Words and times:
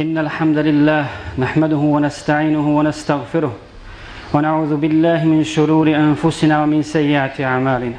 إن 0.00 0.18
الحمد 0.18 0.58
لله 0.58 1.06
نحمده 1.38 1.76
ونستعينه 1.76 2.78
ونستغفره 2.78 3.52
ونعوذ 4.34 4.76
بالله 4.76 5.24
من 5.24 5.44
شرور 5.44 5.88
أنفسنا 5.88 6.62
ومن 6.62 6.82
سيئات 6.82 7.40
أعمالنا. 7.40 7.98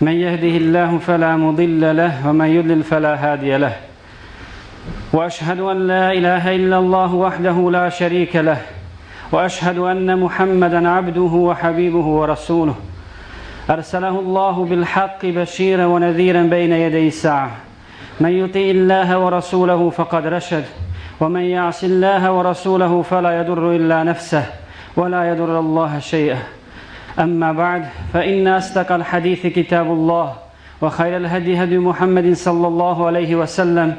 من 0.00 0.12
يهده 0.12 0.56
الله 0.62 0.98
فلا 0.98 1.36
مضل 1.36 1.96
له 1.96 2.28
ومن 2.28 2.46
يضلل 2.46 2.82
فلا 2.82 3.14
هادي 3.14 3.56
له. 3.56 3.72
وأشهد 5.12 5.60
أن 5.60 5.86
لا 5.86 6.12
إله 6.12 6.56
إلا 6.56 6.78
الله 6.78 7.14
وحده 7.14 7.70
لا 7.70 7.88
شريك 7.88 8.36
له. 8.36 8.58
وأشهد 9.32 9.78
أن 9.78 10.18
محمدا 10.18 10.88
عبده 10.88 11.32
وحبيبه 11.48 12.06
ورسوله. 12.06 12.74
أرسله 13.70 14.18
الله 14.20 14.64
بالحق 14.64 15.26
بشيرا 15.26 15.86
ونذيرا 15.86 16.42
بين 16.42 16.72
يدي 16.72 17.08
الساعة. 17.08 17.50
من 18.20 18.30
يطيع 18.30 18.70
الله 18.70 19.18
ورسوله 19.18 19.90
فقد 19.90 20.26
رشد. 20.26 20.64
ومن 21.22 21.40
يعص 21.40 21.84
الله 21.84 22.32
ورسوله 22.32 23.02
فلا 23.02 23.40
يضر 23.40 23.76
إلا 23.78 24.02
نفسه 24.02 24.44
ولا 24.96 25.30
يضر 25.30 25.60
الله 25.60 25.98
شيئا. 25.98 26.38
أما 27.18 27.52
بعد 27.52 27.84
فإن 28.12 28.48
أصدق 28.48 28.92
الحديث 28.92 29.46
كتاب 29.46 29.86
الله 29.86 30.34
وخير 30.82 31.16
الهدي 31.16 31.62
هدي 31.62 31.78
محمد 31.78 32.32
صلى 32.32 32.66
الله 32.66 33.06
عليه 33.06 33.36
وسلم 33.36 33.96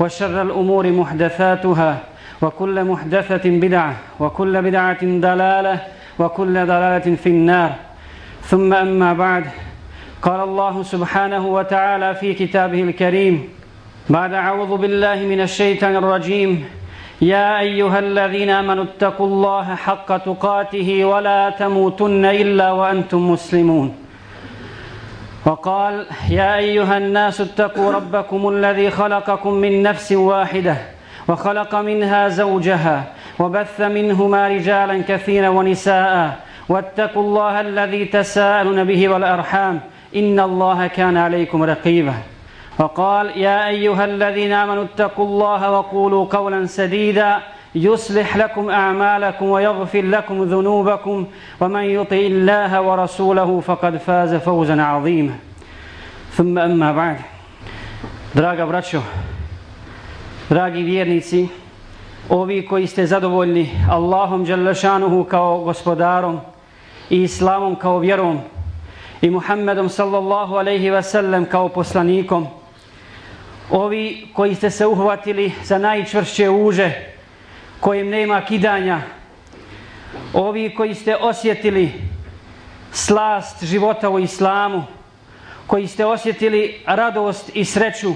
وشر 0.00 0.42
الأمور 0.42 0.92
محدثاتها 0.92 1.98
وكل 2.42 2.84
محدثة 2.84 3.50
بدعة 3.50 3.94
وكل 4.20 4.62
بدعة 4.62 5.02
ضلالة 5.02 5.80
وكل 6.18 6.54
ضلالة 6.66 7.14
في 7.14 7.28
النار. 7.28 7.72
ثم 8.42 8.74
أما 8.74 9.12
بعد 9.12 9.44
قال 10.22 10.40
الله 10.40 10.82
سبحانه 10.82 11.46
وتعالى 11.46 12.14
في 12.14 12.34
كتابه 12.34 12.82
الكريم 12.82 13.48
بعد 14.10 14.34
أعوذ 14.34 14.76
بالله 14.76 15.14
من 15.14 15.40
الشيطان 15.40 15.96
الرجيم. 15.96 16.64
يا 17.20 17.58
أيها 17.58 17.98
الذين 17.98 18.50
آمنوا 18.50 18.84
اتقوا 18.84 19.26
الله 19.26 19.74
حق 19.74 20.16
تقاته 20.16 21.04
ولا 21.04 21.50
تموتن 21.50 22.24
إلا 22.24 22.72
وأنتم 22.72 23.30
مسلمون. 23.30 23.94
وقال 25.46 26.06
يا 26.30 26.56
أيها 26.56 26.96
الناس 26.98 27.40
اتقوا 27.40 27.92
ربكم 27.92 28.48
الذي 28.48 28.90
خلقكم 28.90 29.52
من 29.54 29.82
نفس 29.82 30.12
واحدة 30.12 30.76
وخلق 31.28 31.74
منها 31.74 32.28
زوجها 32.28 33.04
وبث 33.38 33.80
منهما 33.80 34.48
رجالا 34.48 35.02
كثيرا 35.08 35.48
ونساء 35.48 36.38
واتقوا 36.68 37.22
الله 37.22 37.60
الذي 37.60 38.04
تساءلون 38.04 38.84
به 38.84 39.08
والأرحام 39.08 39.80
إن 40.16 40.40
الله 40.40 40.86
كان 40.86 41.16
عليكم 41.16 41.62
رقيبا. 41.62 42.14
وقال 42.78 43.26
يا 43.38 43.68
أيها 43.68 44.04
الذين 44.04 44.52
آمنوا 44.52 44.84
اتقوا 44.84 45.26
الله 45.26 45.70
وقولوا 45.70 46.24
قولا 46.24 46.66
سديدا. 46.66 47.38
يصلح 47.74 48.36
لكم 48.36 48.70
أعمالكم 48.70 49.46
ويغفر 49.46 50.02
لكم 50.02 50.42
ذنوبكم. 50.42 51.26
ومن 51.60 51.84
يطع 51.84 52.16
الله 52.16 52.80
ورسوله 52.80 53.60
فقد 53.60 53.96
فاز 53.96 54.34
فوزا 54.34 54.82
عظيما. 54.82 55.34
ثم 56.32 56.58
أما 56.58 56.92
بعد. 56.92 57.16
دراجة 58.34 58.64
براتشو 58.64 59.00
دراغي 60.50 60.84
فيرنيسي 60.84 61.46
ovi 62.30 62.66
koji 62.68 63.12
بولي 63.24 63.66
اللهم 63.92 64.44
جل 64.44 64.76
شانه 64.76 65.24
كو 65.30 65.72
gospodarom 65.72 66.40
i 67.10 67.26
كو 67.26 67.76
kao 67.76 67.98
vjerom 67.98 68.40
محمد 69.24 69.86
صلى 69.86 70.18
الله 70.18 70.58
عليه 70.58 70.98
وسلم 70.98 71.44
كو 71.44 71.68
poslanikom 71.68 72.46
ovi 73.70 74.28
koji 74.32 74.54
ste 74.54 74.70
se 74.70 74.86
uhvatili 74.86 75.52
za 75.64 75.78
najčvršće 75.78 76.50
uže, 76.50 76.92
kojim 77.80 78.08
nema 78.08 78.40
kidanja, 78.40 79.00
ovi 80.32 80.74
koji 80.74 80.94
ste 80.94 81.16
osjetili 81.16 81.92
slast 82.92 83.64
života 83.64 84.10
u 84.10 84.18
islamu, 84.18 84.82
koji 85.66 85.86
ste 85.86 86.06
osjetili 86.06 86.80
radost 86.86 87.50
i 87.54 87.64
sreću 87.64 88.12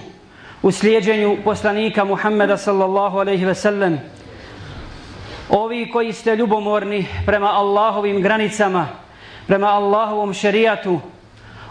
u 0.62 0.71
slijedženju 0.71 1.37
poslanika 1.44 2.05
Muhammeda 2.05 2.56
sallallahu 2.56 3.19
alaihi 3.19 3.44
ve 3.44 3.55
sellem, 3.55 4.00
ovi 5.49 5.91
koji 5.91 6.12
ste 6.12 6.37
ljubomorni 6.37 7.06
prema 7.27 7.50
Allahovim 7.50 8.22
granicama, 8.22 8.89
prema 9.47 9.66
Allahovom 9.66 10.34
šerijatu, 10.34 11.00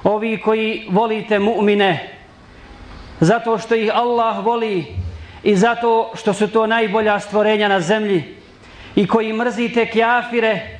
ovi 0.04 0.38
koji 0.42 0.88
volite 0.90 1.40
mu'mine, 1.40 2.19
zato 3.20 3.58
što 3.58 3.76
ih 3.76 3.92
Allah 3.94 4.46
voli 4.46 4.86
i 5.44 5.56
zato 5.56 6.12
što 6.16 6.34
su 6.34 6.48
to 6.48 6.68
najbolja 6.68 7.20
stvorenja 7.20 7.68
na 7.68 7.80
zemlji. 7.80 8.36
I 8.96 9.08
koji 9.08 9.34
mrzite 9.34 9.86
kjafire 9.86 10.80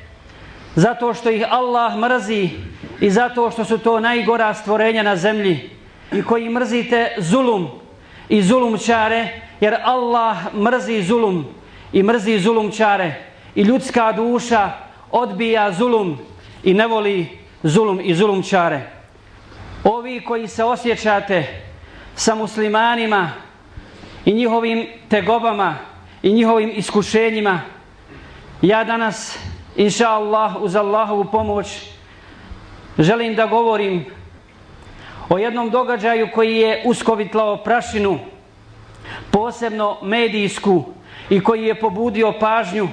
zato 0.74 1.14
što 1.14 1.30
ih 1.30 1.44
Allah 1.50 1.96
mrzi 1.96 2.48
i 3.00 3.10
zato 3.10 3.50
što 3.50 3.64
su 3.64 3.78
to 3.78 4.00
najgora 4.00 4.54
stvorenja 4.54 5.02
na 5.02 5.16
zemlji. 5.16 5.70
I 6.12 6.22
koji 6.22 6.48
mrzite 6.48 7.14
zulum 7.18 7.68
i 8.28 8.42
zulumčare 8.42 9.28
jer 9.60 9.76
Allah 9.84 10.54
mrzi 10.54 11.02
zulum 11.02 11.44
i 11.92 12.02
mrzi 12.02 12.38
zulumčare. 12.38 13.14
I 13.54 13.62
ljudska 13.62 14.12
duša 14.12 14.70
odbija 15.10 15.72
zulum 15.72 16.18
i 16.64 16.74
ne 16.74 16.86
voli 16.86 17.38
zulum 17.62 18.00
i 18.02 18.14
zulumčare. 18.14 18.80
Ovi 19.84 20.20
koji 20.24 20.48
se 20.48 20.64
osjećate 20.64 21.69
sa 22.20 22.34
muslimanima 22.34 23.30
i 24.24 24.32
njihovim 24.32 24.86
tegobama 25.08 25.76
i 26.22 26.32
njihovim 26.32 26.72
iskušenjima, 26.74 27.60
ja 28.62 28.84
danas, 28.84 29.38
inša 29.76 30.08
Allah, 30.08 30.56
uz 30.60 30.76
Allahovu 30.76 31.24
pomoć, 31.24 31.66
želim 32.98 33.34
da 33.34 33.46
govorim 33.46 34.04
o 35.28 35.38
jednom 35.38 35.70
događaju 35.70 36.28
koji 36.34 36.56
je 36.56 36.82
uskovitlao 36.84 37.56
prašinu, 37.56 38.18
posebno 39.30 39.98
medijsku 40.02 40.84
i 41.30 41.40
koji 41.40 41.64
je 41.64 41.80
pobudio 41.80 42.32
pažnju 42.40 42.88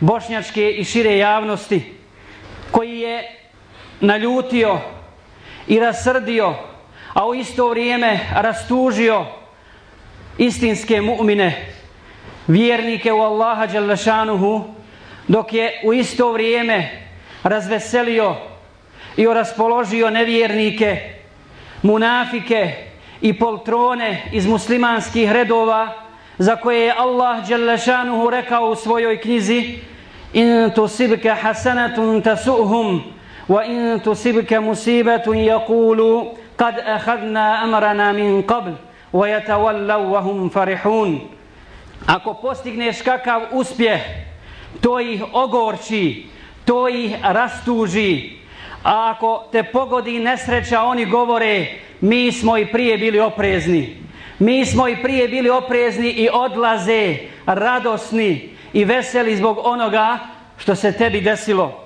bošnjačke 0.00 0.70
i 0.70 0.84
šire 0.84 1.18
javnosti, 1.18 1.94
koji 2.70 2.98
je 2.98 3.36
naljutio 4.00 4.78
i 5.68 5.80
rasrdio, 5.80 6.69
a 7.14 7.26
u 7.26 7.34
isto 7.34 7.68
vrijeme 7.68 8.18
rastužio 8.34 9.24
istinske 10.38 11.00
mu'mine, 11.00 11.52
vjernike 12.46 13.12
u 13.12 13.20
Allaha 13.20 13.66
Đalešanuhu, 13.66 14.64
dok 15.28 15.52
je 15.52 15.80
u 15.84 15.92
isto 15.92 16.32
vrijeme 16.32 16.88
razveselio 17.42 18.36
i 19.16 19.26
raspoložio 19.26 20.10
nevjernike, 20.10 20.96
munafike 21.82 22.72
i 23.20 23.38
poltrone 23.38 24.22
iz 24.32 24.46
muslimanskih 24.46 25.32
redova, 25.32 25.88
za 26.38 26.56
koje 26.56 26.80
je 26.80 26.94
Allah 26.98 27.48
Đalešanuhu 27.48 28.30
rekao 28.30 28.70
u 28.70 28.74
svojoj 28.74 29.20
knjizi 29.20 29.78
In 30.32 30.70
tusibka 30.70 31.34
hasanatun 31.34 32.22
tasu'hum 32.22 33.02
wa 33.48 33.66
in 33.66 33.98
tusibka 34.00 34.60
musibatun 34.60 35.36
yaqulu 35.36 36.38
قد 36.60 36.78
أخذنا 36.78 37.64
أمرنا 37.64 38.12
من 38.12 38.42
قبل 38.42 38.74
ويتولوا 39.12 40.06
وهم 40.06 40.48
فرحون 40.48 41.20
Ako 42.06 42.34
postigneš 42.34 43.02
kakav 43.02 43.52
uspjeh 43.52 44.00
to 44.80 45.00
ih 45.00 45.20
ogorči 45.32 46.26
to 46.64 46.88
ih 46.88 47.16
rastuži. 47.22 48.40
A 48.84 49.12
ako 49.12 49.48
te 49.52 49.62
pogodi 49.62 50.18
nesreća 50.18 50.82
oni 50.82 51.04
govore 51.04 51.66
mi 52.00 52.32
smo 52.32 52.58
i 52.58 52.66
prije 52.66 52.98
bili 52.98 53.20
oprezni. 53.20 53.96
Mi 54.38 54.66
smo 54.66 54.88
i 54.88 55.02
prije 55.02 55.28
bili 55.28 55.50
oprezni 55.50 56.08
i 56.08 56.28
odlaze 56.32 57.16
radosni 57.46 58.48
i 58.72 58.84
veseli 58.84 59.36
zbog 59.36 59.58
onoga 59.62 60.18
što 60.56 60.74
se 60.74 60.92
tebi 60.92 61.20
desilo. 61.20 61.79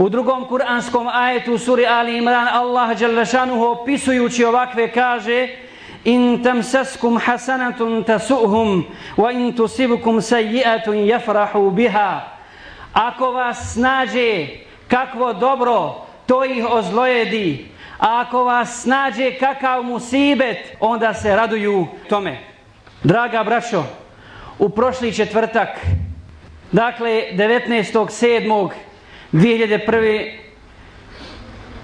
U 0.00 0.08
drugom 0.08 0.44
kuranskom 0.48 1.08
ajetu 1.08 1.58
suri 1.58 1.86
Ali 1.86 2.16
Imran 2.16 2.48
Allah 2.48 2.98
Đalešanuhu 2.98 3.64
opisujući 3.64 4.44
ovakve 4.44 4.92
kaže 4.92 5.48
In 6.04 6.42
tamsaskum 6.42 7.18
hasanatun 7.18 8.04
tasuhum 8.04 8.84
wa 9.16 9.32
in 9.32 9.52
tusibukum 9.52 10.16
sayyi'atun 10.16 11.04
yafrahu 11.04 11.70
biha. 11.70 12.20
Ako 12.92 13.30
vas 13.32 13.72
snađe 13.72 14.48
kakvo 14.88 15.32
dobro, 15.32 16.06
to 16.26 16.44
ih 16.44 16.64
ozlojedi. 16.70 17.66
A 17.98 18.20
ako 18.20 18.44
vas 18.44 18.82
snađe 18.82 19.38
kakav 19.38 19.82
musibet, 19.82 20.76
onda 20.80 21.14
se 21.14 21.36
raduju 21.36 21.86
tome. 22.08 22.38
Draga 23.04 23.44
braćo, 23.44 23.84
u 24.58 24.68
prošli 24.68 25.14
četvrtak 25.14 25.68
Dakle, 26.72 27.22
2001. 29.32 30.32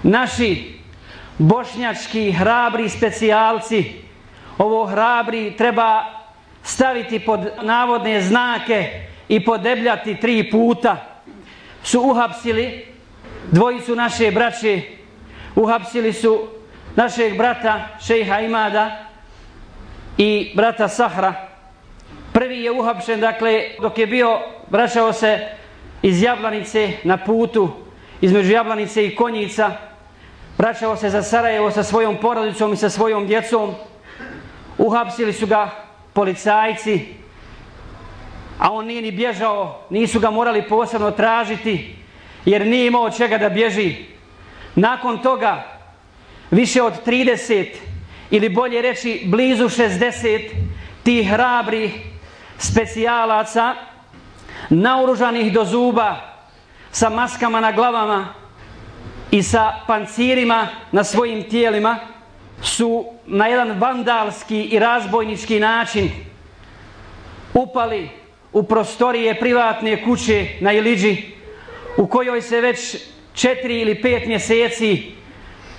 naši 0.03 0.73
bošnjački 1.37 2.31
hrabri 2.31 2.89
specijalci, 2.89 3.93
ovo 4.57 4.85
hrabri 4.85 5.53
treba 5.57 6.03
staviti 6.63 7.19
pod 7.19 7.39
navodne 7.61 8.21
znake 8.21 8.89
i 9.29 9.45
podebljati 9.45 10.19
tri 10.19 10.51
puta 10.51 11.21
su 11.83 12.01
uhapsili 12.01 12.85
dvojicu 13.51 13.95
naše 13.95 14.31
braće 14.31 14.81
uhapsili 15.55 16.13
su 16.13 16.47
našeg 16.95 17.37
brata 17.37 17.87
šejha 18.07 18.39
Imada 18.39 19.05
i 20.17 20.51
brata 20.55 20.87
Sahra 20.87 21.33
prvi 22.33 22.63
je 22.63 22.71
uhapšen 22.71 23.19
dakle 23.19 23.63
dok 23.81 23.97
je 23.97 24.07
bio 24.07 24.39
vraćao 24.69 25.13
se 25.13 25.47
iz 26.01 26.21
Jablanice 26.21 26.91
na 27.03 27.17
putu 27.17 27.69
između 28.21 28.51
Jablanice 28.51 29.05
i 29.05 29.15
Konjica 29.15 29.71
vraćao 30.57 30.95
se 30.95 31.09
za 31.09 31.23
Sarajevo 31.23 31.71
sa 31.71 31.83
svojom 31.83 32.17
porodicom 32.17 32.73
i 32.73 32.77
sa 32.77 32.89
svojom 32.89 33.27
djecom. 33.27 33.73
Uhapsili 34.77 35.33
su 35.33 35.47
ga 35.47 35.69
policajci 36.13 37.17
a 38.59 38.71
on 38.71 38.85
nije 38.85 39.01
ni 39.01 39.11
bježao 39.11 39.81
nisu 39.89 40.19
ga 40.19 40.29
morali 40.29 40.67
posebno 40.67 41.11
tražiti 41.11 41.95
jer 42.45 42.67
nije 42.67 42.87
imao 42.87 43.09
čega 43.09 43.37
da 43.37 43.49
bježi. 43.49 43.95
Nakon 44.75 45.21
toga 45.21 45.63
više 46.51 46.81
od 46.81 46.93
30 47.05 47.67
ili 48.31 48.49
bolje 48.49 48.81
reći 48.81 49.21
blizu 49.25 49.63
60 49.63 50.49
tih 51.03 51.29
hrabri 51.29 51.91
specijalaca 52.57 53.75
naoružanih 54.69 55.53
do 55.53 55.65
zuba 55.65 56.15
sa 56.91 57.09
maskama 57.09 57.59
na 57.59 57.71
glavama 57.71 58.33
i 59.31 59.43
sa 59.43 59.73
pancirima 59.87 60.67
na 60.91 61.03
svojim 61.03 61.43
tijelima 61.43 61.97
su 62.61 63.05
na 63.25 63.47
jedan 63.47 63.79
vandalski 63.79 64.63
i 64.63 64.79
razbojnički 64.79 65.59
način 65.59 66.09
upali 67.53 68.09
u 68.53 68.63
prostorije 68.63 69.39
privatne 69.39 70.03
kuće 70.03 70.47
na 70.61 70.73
Iliđi 70.73 71.17
u 71.97 72.07
kojoj 72.07 72.41
se 72.41 72.61
već 72.61 72.95
četiri 73.33 73.81
ili 73.81 74.01
pet 74.01 74.27
mjeseci 74.27 75.11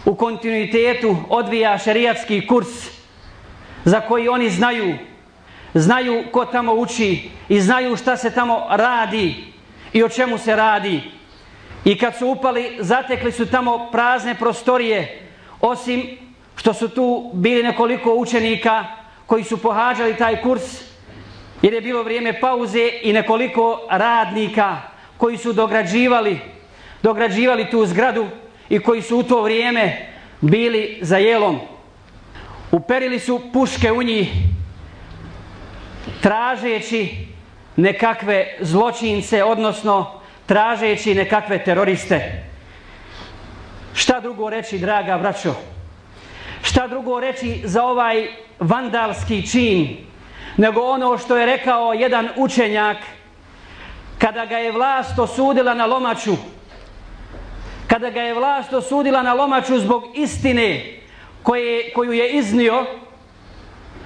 u 0.04 0.14
kontinuitetu 0.14 1.16
odvija 1.28 1.78
šerijatski 1.78 2.46
kurs 2.46 2.69
za 3.84 4.00
koji 4.00 4.28
oni 4.28 4.50
znaju 4.50 4.94
znaju 5.74 6.24
ko 6.32 6.44
tamo 6.44 6.72
uči 6.72 7.30
i 7.48 7.60
znaju 7.60 7.96
šta 7.96 8.16
se 8.16 8.30
tamo 8.30 8.66
radi 8.70 9.34
i 9.92 10.02
o 10.02 10.08
čemu 10.08 10.38
se 10.38 10.56
radi 10.56 11.00
i 11.84 11.98
kad 11.98 12.16
su 12.18 12.26
upali 12.26 12.76
zatekli 12.80 13.32
su 13.32 13.46
tamo 13.46 13.88
prazne 13.92 14.34
prostorije 14.34 15.28
osim 15.60 16.18
što 16.56 16.74
su 16.74 16.88
tu 16.88 17.30
bili 17.34 17.62
nekoliko 17.62 18.14
učenika 18.14 18.84
koji 19.26 19.44
su 19.44 19.62
pohađali 19.62 20.16
taj 20.16 20.42
kurs 20.42 20.62
jer 21.62 21.74
je 21.74 21.80
bilo 21.80 22.02
vrijeme 22.02 22.40
pauze 22.40 22.90
i 23.02 23.12
nekoliko 23.12 23.80
radnika 23.90 24.76
koji 25.16 25.36
su 25.36 25.52
dograđivali 25.52 26.40
dograđivali 27.02 27.70
tu 27.70 27.86
zgradu 27.86 28.26
i 28.68 28.78
koji 28.78 29.02
su 29.02 29.18
u 29.18 29.22
to 29.22 29.42
vrijeme 29.42 30.06
bili 30.40 30.98
za 31.02 31.18
jelom. 31.18 31.58
Uperili 32.72 33.18
su 33.18 33.40
puške 33.52 33.92
u 33.92 34.02
njih 34.02 34.28
tražeći 36.22 37.16
nekakve 37.76 38.56
zločince, 38.60 39.44
odnosno 39.44 40.20
tražeći 40.46 41.14
nekakve 41.14 41.64
teroriste. 41.64 42.44
Šta 43.94 44.20
drugo 44.20 44.50
reći, 44.50 44.78
draga 44.78 45.18
braćo? 45.18 45.54
Šta 46.62 46.86
drugo 46.86 47.20
reći 47.20 47.60
za 47.64 47.84
ovaj 47.84 48.28
vandalski 48.58 49.46
čin, 49.46 49.96
nego 50.56 50.80
ono 50.80 51.18
što 51.18 51.36
je 51.36 51.46
rekao 51.46 51.92
jedan 51.92 52.28
učenjak 52.36 52.96
kada 54.18 54.44
ga 54.46 54.58
je 54.58 54.72
vlast 54.72 55.18
osudila 55.18 55.74
na 55.74 55.86
lomaču, 55.86 56.36
kada 57.86 58.10
ga 58.10 58.22
je 58.22 58.34
vlast 58.34 58.72
osudila 58.72 59.22
na 59.22 59.34
lomaču 59.34 59.78
zbog 59.78 60.04
istine 60.14 60.98
koje, 61.42 61.92
koju 61.94 62.12
je 62.12 62.30
iznio, 62.30 62.86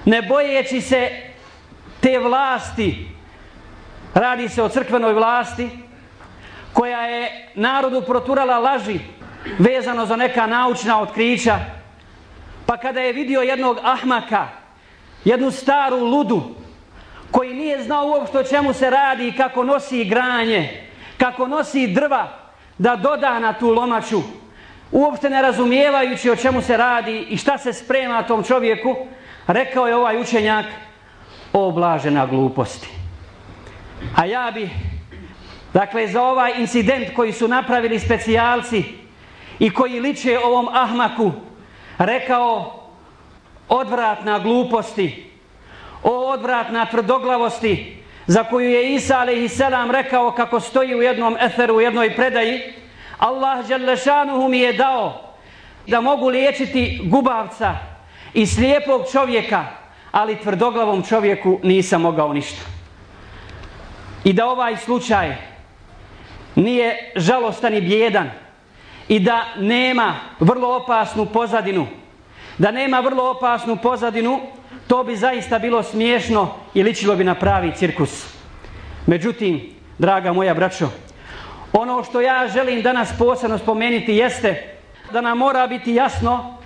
ne 0.05 0.21
bojeći 0.21 0.81
se 0.81 1.32
te 2.03 2.19
vlasti, 2.19 3.07
radi 4.13 4.49
se 4.49 4.63
o 4.63 4.69
crkvenoj 4.69 5.13
vlasti, 5.13 5.69
koja 6.73 7.01
je 7.01 7.51
narodu 7.55 8.01
proturala 8.01 8.59
laži 8.59 8.99
vezano 9.59 10.05
za 10.05 10.15
neka 10.15 10.47
naučna 10.47 11.01
otkrića, 11.01 11.59
pa 12.65 12.77
kada 12.77 12.99
je 12.99 13.13
vidio 13.13 13.41
jednog 13.41 13.77
ahmaka, 13.83 14.47
jednu 15.25 15.51
staru 15.51 15.97
ludu, 15.97 16.55
koji 17.31 17.53
nije 17.53 17.83
znao 17.83 18.07
uopšte 18.07 18.39
o 18.39 18.43
čemu 18.43 18.73
se 18.73 18.89
radi, 18.89 19.27
i 19.27 19.37
kako 19.37 19.63
nosi 19.63 20.05
granje, 20.05 20.89
kako 21.17 21.47
nosi 21.47 21.87
drva, 21.87 22.27
da 22.77 22.95
doda 22.95 23.39
na 23.39 23.53
tu 23.53 23.69
lomaču, 23.69 24.21
uopšte 24.91 25.29
ne 25.29 25.41
razumijevajući 25.41 26.29
o 26.29 26.35
čemu 26.35 26.61
se 26.61 26.77
radi 26.77 27.25
i 27.29 27.37
šta 27.37 27.57
se 27.57 27.73
sprema 27.73 28.23
tom 28.23 28.43
čovjeku, 28.43 28.95
rekao 29.47 29.87
je 29.87 29.95
ovaj 29.95 30.21
učenjak, 30.21 30.65
o 31.53 31.71
blažena 31.71 32.25
gluposti. 32.25 32.89
A 34.15 34.25
ja 34.25 34.51
bi, 34.51 34.69
dakle, 35.73 36.07
za 36.07 36.21
ovaj 36.21 36.53
incident 36.57 37.13
koji 37.15 37.31
su 37.31 37.47
napravili 37.47 37.99
specijalci 37.99 38.83
i 39.59 39.69
koji 39.69 39.99
liče 39.99 40.39
ovom 40.39 40.67
ahmaku, 40.73 41.31
rekao 41.97 42.79
odvratna 43.69 44.39
gluposti, 44.39 45.29
o 46.03 46.31
odvratna 46.31 46.85
tvrdoglavosti, 46.85 47.97
za 48.27 48.43
koju 48.43 48.69
je 48.69 48.93
Isa 48.95 49.19
a.s. 49.19 49.59
rekao 49.91 50.31
kako 50.31 50.59
stoji 50.59 50.95
u 50.95 51.01
jednom 51.01 51.37
eferu, 51.39 51.75
u 51.75 51.81
jednoj 51.81 52.15
predaji, 52.15 52.61
Allah 53.17 53.67
Đalešanuhu 53.67 54.49
mi 54.49 54.59
je 54.59 54.73
dao 54.73 55.35
da 55.87 56.01
mogu 56.01 56.27
liječiti 56.27 57.01
gubavca 57.03 57.75
i 58.33 58.45
slijepog 58.45 59.01
čovjeka, 59.11 59.65
ali 60.13 60.39
tvrdoglavom 60.39 61.03
čovjeku 61.03 61.59
nisam 61.63 62.01
mogao 62.01 62.33
ništa. 62.33 62.61
I 64.23 64.33
da 64.33 64.45
ovaj 64.45 64.77
slučaj 64.77 65.35
nije 66.55 67.11
žalostan 67.15 67.73
i 67.73 67.81
bjedan 67.81 68.29
i 69.07 69.19
da 69.19 69.45
nema 69.57 70.15
vrlo 70.39 70.75
opasnu 70.75 71.25
pozadinu, 71.25 71.87
da 72.57 72.71
nema 72.71 72.99
vrlo 72.99 73.31
opasnu 73.31 73.77
pozadinu 73.77 74.39
to 74.87 75.03
bi 75.03 75.15
zaista 75.15 75.59
bilo 75.59 75.83
smiješno 75.83 76.53
i 76.73 76.83
ličilo 76.83 77.15
bi 77.15 77.23
na 77.23 77.35
pravi 77.35 77.71
cirkus. 77.75 78.25
Međutim, 79.07 79.61
draga 79.97 80.33
moja 80.33 80.53
braćo, 80.53 80.89
ono 81.73 82.03
što 82.03 82.21
ja 82.21 82.47
želim 82.53 82.81
danas 82.81 83.09
posebno 83.19 83.57
spomenuti 83.57 84.13
jeste 84.13 84.77
da 85.11 85.21
nam 85.21 85.37
mora 85.37 85.67
biti 85.67 85.93
jasno 85.93 86.62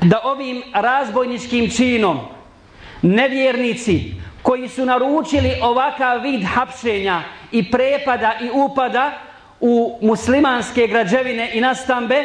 da 0.00 0.20
ovim 0.24 0.62
razbojničkim 0.74 1.70
činom 1.70 2.20
nevjernici 3.02 4.14
koji 4.42 4.68
su 4.68 4.84
naručili 4.84 5.52
ovakav 5.62 6.22
vid 6.22 6.44
hapšenja 6.44 7.22
i 7.52 7.70
prepada 7.70 8.32
i 8.40 8.50
upada 8.52 9.12
u 9.60 9.98
muslimanske 10.02 10.86
građevine 10.86 11.50
i 11.54 11.60
nastambe, 11.60 12.24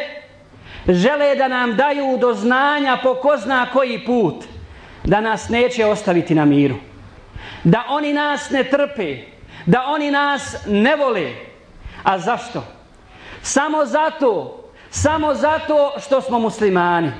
žele 0.88 1.34
da 1.34 1.48
nam 1.48 1.76
daju 1.76 2.18
do 2.20 2.34
znanja 2.34 2.98
po 3.02 3.14
ko 3.14 3.36
zna 3.36 3.66
koji 3.72 4.04
put 4.04 4.44
da 5.04 5.20
nas 5.20 5.48
neće 5.48 5.86
ostaviti 5.86 6.34
na 6.34 6.44
miru. 6.44 6.74
Da 7.64 7.84
oni 7.88 8.12
nas 8.12 8.50
ne 8.50 8.64
trpe 8.64 9.32
da 9.66 9.84
oni 9.86 10.10
nas 10.10 10.56
ne 10.66 10.96
vole. 10.96 11.32
A 12.02 12.18
zašto? 12.18 12.64
samo 13.42 13.86
zato 13.86 14.58
samo 14.90 15.34
zato 15.34 15.92
što 16.06 16.20
smo 16.20 16.38
muslimani 16.38 17.12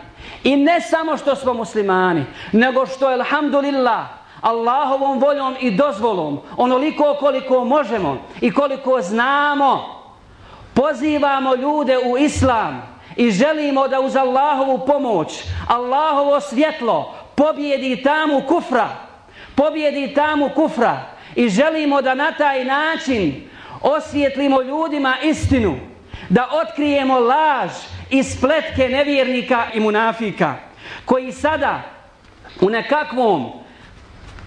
i 0.44 0.56
ne 0.56 0.80
samo 0.80 1.16
što 1.16 1.37
smo 1.37 1.54
muslimani 1.54 2.25
nego 2.52 2.87
što 2.87 3.08
je 3.08 3.14
alhamdulillah 3.14 4.06
Allahovom 4.40 5.18
voljom 5.18 5.54
i 5.61 5.70
dozvolom 5.70 6.40
onoliko 6.56 7.16
koliko 7.20 7.64
možemo 7.64 8.18
i 8.40 8.50
koliko 8.50 9.02
znamo 9.02 10.02
pozivamo 10.75 11.54
ljude 11.54 11.99
u 11.99 12.18
islam 12.18 12.92
i 13.16 13.30
želimo 13.30 13.88
da 13.88 14.00
uz 14.00 14.16
Allahovu 14.16 14.87
pomoć, 14.87 15.44
Allahovo 15.68 16.40
svjetlo 16.40 17.14
pobjedi 17.34 18.02
tamu 18.02 18.42
kufra, 18.49 18.88
pobjedi 19.54 20.14
tamu 20.14 20.50
kufra 20.54 20.96
i 21.34 21.49
želimo 21.49 22.02
da 22.02 22.14
na 22.14 22.32
taj 22.32 22.64
način 22.64 23.49
osvjetlimo 23.82 24.62
ljudima 24.62 25.14
istinu, 25.22 25.76
da 26.28 26.49
otkrijemo 26.52 27.18
laž 27.18 27.70
i 28.12 28.23
spletke 28.23 28.88
nevjernika 28.88 29.66
i 29.75 29.81
munafika, 29.81 30.54
koji 31.04 31.33
sada 31.33 31.83
u 32.61 32.71
nekakvom 32.71 33.52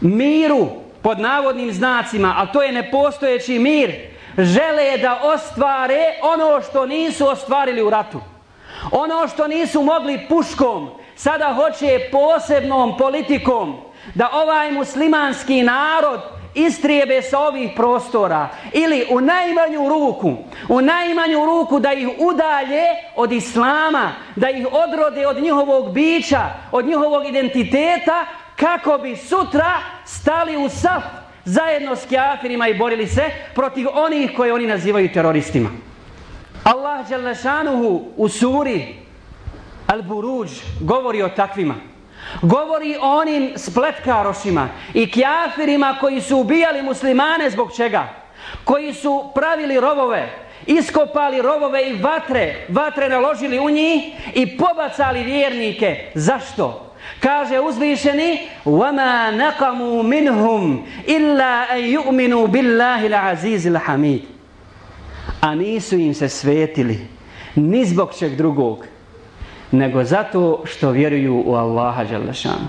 miru 0.02 0.68
pod 1.02 1.20
navodnim 1.20 1.72
znacima, 1.74 2.34
a 2.38 2.46
to 2.46 2.62
je 2.62 2.72
nepostojeći 2.72 3.60
mir, 3.60 3.96
žele 4.38 4.98
da 4.98 5.20
ostvare 5.24 6.04
ono 6.22 6.62
što 6.62 6.86
nisu 6.86 7.28
ostvarili 7.28 7.82
u 7.82 7.90
ratu. 7.90 8.22
Ono 8.92 9.28
što 9.28 9.48
nisu 9.48 9.82
mogli 9.82 10.26
puškom, 10.30 10.90
sada 11.16 11.54
hoće 11.54 12.00
posebnom 12.12 12.98
politikom 12.98 13.78
da 14.14 14.30
ovaj 14.34 14.72
muslimanski 14.72 15.64
narod 15.64 16.22
istrijebe 16.56 17.22
sa 17.22 17.40
ovih 17.40 17.72
prostora 17.76 18.50
ili 18.74 19.06
u 19.10 19.22
najmanju 19.22 19.90
ruku, 19.90 20.34
u 20.70 20.82
najmanju 20.82 21.46
ruku 21.46 21.80
da 21.80 21.94
ih 21.94 22.08
udalje 22.20 22.84
od 23.16 23.32
islama, 23.32 24.12
da 24.36 24.50
ih 24.50 24.68
odrode 24.72 25.28
od 25.28 25.44
njihovog 25.44 25.94
bića, 25.94 26.44
od 26.72 26.86
njihovog 26.86 27.28
identiteta, 27.28 28.26
kako 28.56 28.98
bi 28.98 29.16
sutra 29.16 29.74
stali 30.06 30.58
u 30.58 30.70
saf 30.70 31.04
zajedno 31.46 31.96
s 31.96 32.06
kjafirima 32.06 32.68
i 32.68 32.78
borili 32.78 33.08
se 33.08 33.24
protiv 33.56 33.88
onih 33.94 34.32
koje 34.36 34.54
oni 34.54 34.68
nazivaju 34.68 35.14
teroristima. 35.14 35.70
Allah 36.64 37.10
Đalešanuhu 37.10 38.02
u 38.18 38.30
suri 38.30 38.96
Al-Buruđ 39.88 40.50
govori 40.82 41.22
o 41.22 41.30
takvima. 41.30 41.76
Govori 42.43 42.97
o 43.01 43.19
onim 43.21 43.53
spletkarošima 43.57 44.69
i 44.95 45.11
kjafirima 45.11 45.97
koji 46.01 46.21
su 46.21 46.39
ubijali 46.39 46.83
muslimane 46.83 47.51
zbog 47.51 47.73
čega? 47.77 48.09
Koji 48.65 48.95
su 48.95 49.25
pravili 49.35 49.81
rovove, 49.81 50.29
iskopali 50.67 51.43
rovove 51.43 51.89
i 51.91 51.97
vatre, 52.03 52.67
vatre 52.69 53.09
naložili 53.09 53.59
u 53.59 53.71
njih 53.71 54.03
i 54.35 54.57
pobacali 54.57 55.23
vjernike. 55.23 55.97
Zašto? 56.15 56.87
Kaže 57.21 57.61
uzvišeni 57.61 58.39
وَمَا 58.65 59.31
نَقَمُوا 59.31 60.03
مِنْهُمْ 60.03 60.83
إِلَّا 61.09 61.75
أَنْ 61.75 61.81
يُؤْمِنُوا 61.85 62.47
بِاللَّهِ 62.47 63.07
الْعَزِيزِ 63.07 63.67
الْحَمِيدِ 63.77 64.21
A 65.41 65.55
nisu 65.55 65.97
im 65.97 66.15
se 66.15 66.29
svetili 66.29 67.07
ni 67.55 67.85
zbog 67.85 68.15
čeg 68.19 68.37
drugog, 68.37 68.87
nego 69.72 70.04
zato 70.04 70.62
što 70.66 70.92
vjeruju 70.92 71.44
u 71.46 71.56
Allaha 71.56 72.04
Đalešanu. 72.04 72.68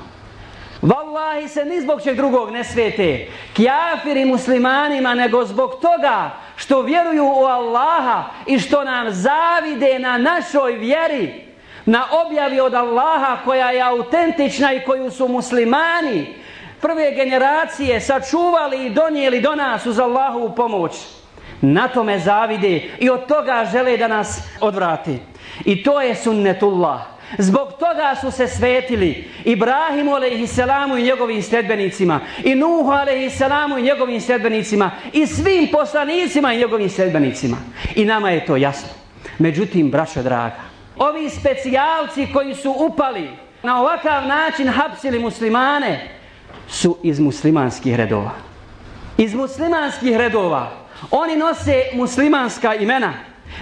Wallahi 0.83 1.49
se 1.49 1.65
ni 1.65 1.81
zbog 1.81 2.03
čeg 2.03 2.17
drugog 2.17 2.51
ne 2.51 2.65
svete 2.65 3.27
kjafiri 3.55 4.25
muslimanima, 4.25 5.15
nego 5.15 5.45
zbog 5.45 5.71
toga 5.83 6.31
što 6.57 6.83
vjeruju 6.83 7.25
u 7.25 7.45
Allaha 7.45 8.25
i 8.47 8.59
što 8.59 8.85
nam 8.85 9.11
zavide 9.11 9.99
na 9.99 10.19
našoj 10.19 10.73
vjeri, 10.73 11.45
na 11.87 12.05
objavi 12.27 12.61
od 12.61 12.75
Allaha 12.75 13.37
koja 13.45 13.71
je 13.71 13.83
autentična 13.83 14.73
i 14.73 14.85
koju 14.85 15.11
su 15.11 15.29
muslimani 15.29 16.35
prve 16.81 17.11
generacije 17.15 18.01
sačuvali 18.01 18.87
i 18.87 18.91
donijeli 18.91 19.41
do 19.41 19.55
nas 19.55 19.87
uz 19.87 19.99
Allahovu 19.99 20.55
pomoć. 20.55 20.93
Na 21.61 21.89
tome 21.89 22.19
zavide 22.19 22.81
i 22.99 23.11
od 23.11 23.27
toga 23.27 23.69
žele 23.73 23.97
da 23.97 24.09
nas 24.09 24.41
odvrati. 24.61 25.19
I 25.65 25.83
to 25.83 26.01
je 26.01 26.15
sunnetullah. 26.15 27.17
Zbog 27.39 27.73
toga 27.73 28.15
su 28.21 28.31
se 28.31 28.49
svetili 28.49 29.29
Ibrahimu 29.45 30.15
alaihissalamu 30.15 30.97
i 30.97 31.03
njegovim 31.03 31.43
sledbenicima 31.43 32.21
i 32.45 32.55
Nuhu 32.55 32.91
alaihissalamu 32.91 33.79
i 33.79 33.83
njegovim 33.83 34.21
sledbenicima 34.21 34.91
i 35.13 35.27
svim 35.27 35.69
poslanicima 35.73 36.53
i 36.53 36.59
njegovim 36.59 36.91
sledbenicima. 36.91 37.57
I 37.95 38.05
nama 38.05 38.31
je 38.31 38.47
to 38.47 38.57
jasno. 38.57 38.89
Međutim, 39.39 39.91
braćo 39.91 40.23
draga, 40.23 40.61
ovi 40.97 41.31
specijalci 41.31 42.27
koji 42.33 42.55
su 42.55 42.75
upali 42.79 43.31
na 43.63 43.81
ovakav 43.81 44.27
način 44.27 44.69
hapsili 44.69 45.19
muslimane 45.19 46.09
su 46.69 46.99
iz 47.03 47.21
muslimanskih 47.21 47.97
redova. 47.97 48.31
Iz 49.19 49.35
muslimanskih 49.35 50.17
redova. 50.17 50.86
Oni 51.11 51.37
nose 51.37 51.83
muslimanska 51.95 52.75
imena. 52.75 53.13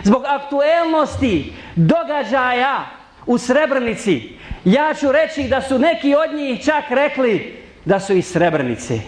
Zbog 0.02 0.22
aktuelnosti 0.24 1.52
događaja 1.76 2.86
u 3.26 3.38
Srebrnici, 3.38 4.28
ja 4.64 4.94
ću 5.00 5.12
reći 5.12 5.48
da 5.48 5.62
su 5.62 5.78
neki 5.78 6.14
od 6.14 6.36
njih 6.38 6.64
čak 6.64 6.84
rekli 6.90 7.56
da 7.84 8.00
su 8.00 8.12
iz 8.12 8.26
Srebrnice. 8.26 9.00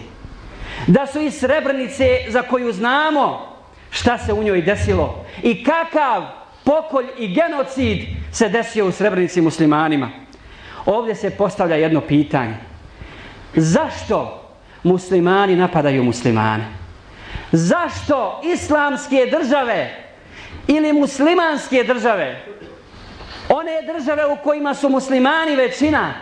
Da 0.87 1.07
su 1.07 1.19
iz 1.19 1.39
Srebrnice 1.39 2.19
za 2.29 2.41
koju 2.41 2.73
znamo 2.73 3.57
šta 3.91 4.17
se 4.17 4.33
u 4.33 4.43
njoj 4.43 4.61
desilo 4.61 5.25
i 5.43 5.63
kakav 5.63 6.23
pokolj 6.63 7.05
i 7.17 7.33
genocid 7.33 7.99
se 8.31 8.49
desio 8.49 8.87
u 8.87 8.91
Srebrnici 8.91 9.41
muslimanima. 9.41 10.09
Ovdje 10.85 11.15
se 11.15 11.29
postavlja 11.29 11.75
jedno 11.75 12.01
pitanje. 12.01 12.55
Zašto 13.55 14.43
muslimani 14.83 15.55
napadaju 15.55 16.03
muslimane? 16.03 16.65
Zašto 17.51 18.41
islamske 18.43 19.25
države 19.31 20.03
ili 20.67 20.93
muslimanske 20.93 21.83
države, 21.83 22.41
one 23.49 23.93
države 23.93 24.25
u 24.25 24.35
kojima 24.43 24.73
su 24.73 24.89
muslimani 24.89 25.55
većina, 25.55 26.13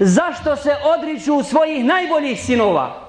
zašto 0.00 0.56
se 0.56 0.76
odriču 0.84 1.42
svojih 1.42 1.84
najboljih 1.84 2.40
sinova? 2.40 3.00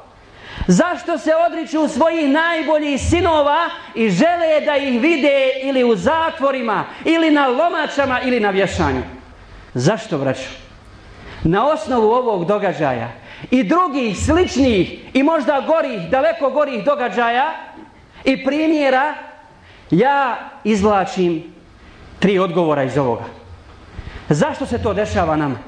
Zašto 0.68 1.18
se 1.18 1.32
odriču 1.36 1.88
svojih 1.88 2.30
najboljih 2.30 3.02
sinova 3.02 3.70
i 3.96 4.10
žele 4.10 4.62
da 4.66 4.78
ih 4.78 5.02
vide 5.02 5.50
ili 5.64 5.84
u 5.84 5.96
zatvorima, 5.96 6.86
ili 7.06 7.32
na 7.32 7.48
lomačama, 7.48 8.22
ili 8.22 8.40
na 8.40 8.50
vješanju? 8.50 9.04
Zašto, 9.74 10.18
braću? 10.18 10.50
Na 11.44 11.68
osnovu 11.68 12.10
ovog 12.12 12.46
događaja 12.46 13.10
i 13.52 13.64
drugih 13.64 14.18
sličnih 14.26 15.00
i 15.14 15.24
možda 15.24 15.64
gorih, 15.68 16.10
daleko 16.10 16.50
gorih 16.50 16.84
događaja 16.86 17.54
i 18.24 18.46
primjera, 18.46 19.14
ja 19.92 20.50
izvlačim 20.64 21.44
tri 22.20 22.40
odgovora 22.40 22.84
iz 22.84 22.98
ovoga. 22.98 23.24
Zašto 24.30 24.66
se 24.66 24.84
to 24.84 24.94
dešava 24.94 25.36
nama? 25.36 25.60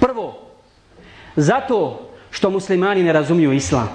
Prvo, 0.00 0.38
zato 1.36 2.08
što 2.30 2.50
muslimani 2.50 3.02
ne 3.02 3.12
razumiju 3.12 3.52
islam. 3.52 3.88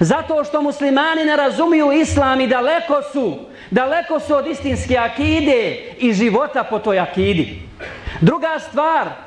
Zato 0.00 0.44
što 0.44 0.62
muslimani 0.62 1.24
ne 1.24 1.36
razumiju 1.36 1.92
islam 1.92 2.40
i 2.40 2.46
daleko 2.46 3.02
su, 3.12 3.38
daleko 3.70 4.20
su 4.20 4.34
od 4.34 4.46
istinske 4.46 4.96
akide 4.98 5.76
i 5.98 6.12
života 6.12 6.64
po 6.64 6.78
toj 6.78 7.00
akidi. 7.00 7.62
Druga 8.20 8.58
stvar 8.68 9.25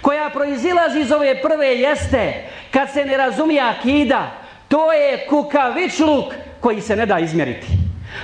koja 0.00 0.30
proizilazi 0.30 1.00
iz 1.00 1.12
ove 1.12 1.42
prve 1.42 1.66
jeste 1.66 2.32
kad 2.70 2.92
se 2.92 3.04
ne 3.04 3.16
razumije 3.16 3.60
akida, 3.60 4.30
to 4.68 4.92
je 4.92 5.26
kukavičluk 5.28 6.24
koji 6.60 6.80
se 6.80 6.96
ne 6.96 7.06
da 7.06 7.18
izmjeriti. 7.18 7.66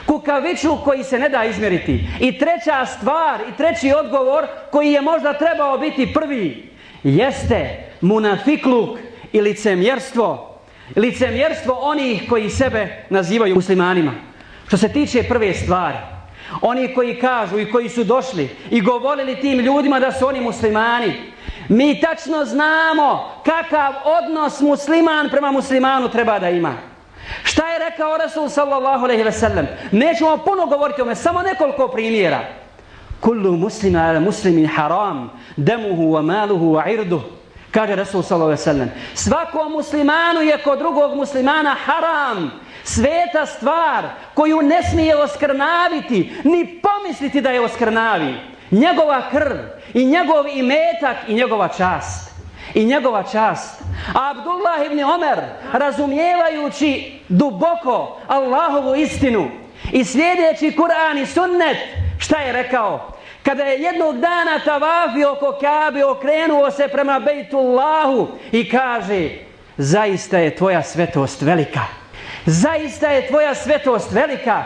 Kukavičluk 0.07 0.85
koji 0.85 1.05
se 1.05 1.19
ne 1.19 1.29
da 1.29 1.45
izmjeriti. 1.45 2.01
I 2.21 2.39
treća 2.39 2.87
stvar 2.87 3.41
i 3.49 3.57
treći 3.57 3.93
odgovor 3.93 4.47
koji 4.71 4.93
je 4.93 5.01
možda 5.01 5.33
trebao 5.33 5.79
biti 5.79 6.13
prvi 6.13 6.71
jeste 7.03 7.85
munafikluk 8.01 8.99
i 9.33 9.41
licemjerstvo. 9.41 10.61
Licemjerstvo 10.97 11.75
onih 11.81 12.23
koji 12.29 12.51
sebe 12.51 13.05
nazivaju 13.11 13.55
muslimanima. 13.55 14.13
Što 14.67 14.77
se 14.77 14.93
tiče 14.93 15.23
prve 15.23 15.55
stvari, 15.55 15.97
oni 16.63 16.95
koji 16.95 17.19
kažu 17.19 17.59
i 17.59 17.71
koji 17.71 17.89
su 17.89 18.05
došli 18.05 18.49
i 18.71 18.81
govorili 18.81 19.41
tim 19.41 19.59
ljudima 19.59 20.01
da 20.01 20.13
su 20.13 20.27
oni 20.27 20.41
muslimani, 20.41 21.13
mi 21.69 22.01
tačno 22.01 22.45
znamo 22.45 23.31
kakav 23.45 23.93
odnos 24.05 24.61
musliman 24.61 25.29
prema 25.31 25.53
muslimanu 25.53 26.09
treba 26.09 26.39
da 26.39 26.51
ima. 26.51 26.75
Šta 27.45 27.73
je 27.73 27.79
rekao 27.79 28.17
Rasul 28.17 28.49
sallallahu 28.49 29.05
alaihi 29.05 29.23
ve 29.23 29.33
sellem? 29.33 29.67
Nećemo 29.93 30.37
puno 30.37 30.67
govoriti 30.67 31.03
o 31.03 31.05
me, 31.05 31.15
samo 31.15 31.43
nekoliko 31.43 31.89
primjera. 31.89 32.41
Kullu 33.21 33.57
muslima 33.57 33.99
ala 33.99 34.21
muslimin 34.21 34.67
haram, 34.67 35.31
demuhu 35.57 36.03
wa 36.03 36.23
maluhu 36.23 36.73
wa 36.73 36.93
irduhu 36.93 37.45
kaže 37.75 37.97
Rasul 37.97 38.23
sallallahu 38.23 38.53
alejhi 38.53 38.61
ve 38.61 38.73
sellem 38.73 38.91
svakom 39.15 39.73
muslimanu 39.73 40.41
je 40.41 40.59
kod 40.59 40.79
drugog 40.79 41.17
muslimana 41.17 41.77
haram 41.85 42.51
sveta 42.85 43.47
stvar 43.47 44.05
koju 44.35 44.63
ne 44.63 44.83
smije 44.83 45.17
oskrnaviti 45.17 46.33
ni 46.45 46.81
pomisliti 46.83 47.41
da 47.41 47.51
je 47.51 47.61
oskrnavi 47.61 48.35
njegova 48.71 49.23
krv 49.31 49.57
i 49.95 50.05
njegov 50.05 50.47
imetak 50.55 51.17
i 51.29 51.35
njegova 51.35 51.69
čast. 51.69 52.35
I 52.75 52.85
njegova 52.85 53.23
čast. 53.23 53.83
A 54.15 54.31
Abdullah 54.31 54.87
ibn 54.87 55.05
Omer 55.05 55.39
razumijevajući 55.73 57.21
duboko 57.29 58.21
Allahovu 58.29 58.95
istinu 58.95 59.51
i 59.93 60.05
slijedeći 60.05 60.77
Kur'an 60.77 61.23
i 61.23 61.27
sunnet 61.27 61.77
šta 62.19 62.41
je 62.41 62.53
rekao? 62.53 63.15
Kada 63.43 63.63
je 63.63 63.83
jednog 63.83 64.15
dana 64.15 64.59
tavafio 64.65 65.33
oko 65.33 65.59
Kabe, 65.61 66.05
okrenuo 66.05 66.71
se 66.71 66.89
prema 66.89 67.21
Bejtullahu 67.21 68.29
i 68.53 68.69
kaže, 68.69 69.31
zaista 69.77 70.39
je 70.39 70.57
tvoja 70.57 70.83
svetost 70.83 71.43
velika. 71.43 71.81
Zaista 72.47 73.09
je 73.09 73.29
tvoja 73.29 73.55
svetost 73.55 74.13
velika, 74.13 74.65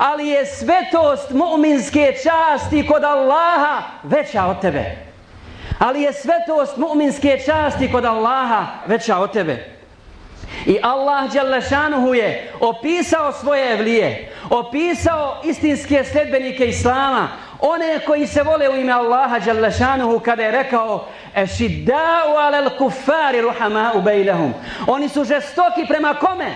ali 0.00 0.28
je 0.28 0.46
svetost 0.46 1.30
mu'minske 1.30 2.12
časti 2.22 2.86
kod 2.86 3.04
Allaha 3.04 3.82
veća 4.02 4.44
od 4.44 4.60
tebe. 4.60 4.84
Ali 5.78 6.02
je 6.02 6.12
svetost 6.12 6.76
mu'minske 6.76 7.44
časti 7.44 7.92
kod 7.92 8.04
Allaha 8.04 8.66
veća 8.86 9.18
od 9.18 9.32
tebe. 9.32 9.64
I 10.66 10.78
Allah 10.82 11.32
Đalešanuhu 11.32 12.14
je 12.14 12.52
opisao 12.60 13.32
svoje 13.32 13.72
evlije, 13.72 14.32
opisao 14.50 15.42
istinske 15.44 16.04
sljedbenike 16.04 16.66
Islama, 16.66 17.28
one 17.60 17.98
koji 18.06 18.26
se 18.26 18.42
vole 18.42 18.68
u 18.70 18.76
ime 18.76 18.92
Allaha 18.92 19.38
Đalešanuhu 19.38 20.18
kada 20.18 20.42
je 20.42 20.50
rekao 20.50 21.08
Ešidda'u 21.34 22.36
alel 22.36 22.70
kufari 22.78 23.40
ruhama'u 23.40 24.02
bejlehum. 24.02 24.54
Oni 24.86 25.08
su 25.08 25.24
žestoki 25.24 25.86
prema 25.88 26.14
kome? 26.14 26.50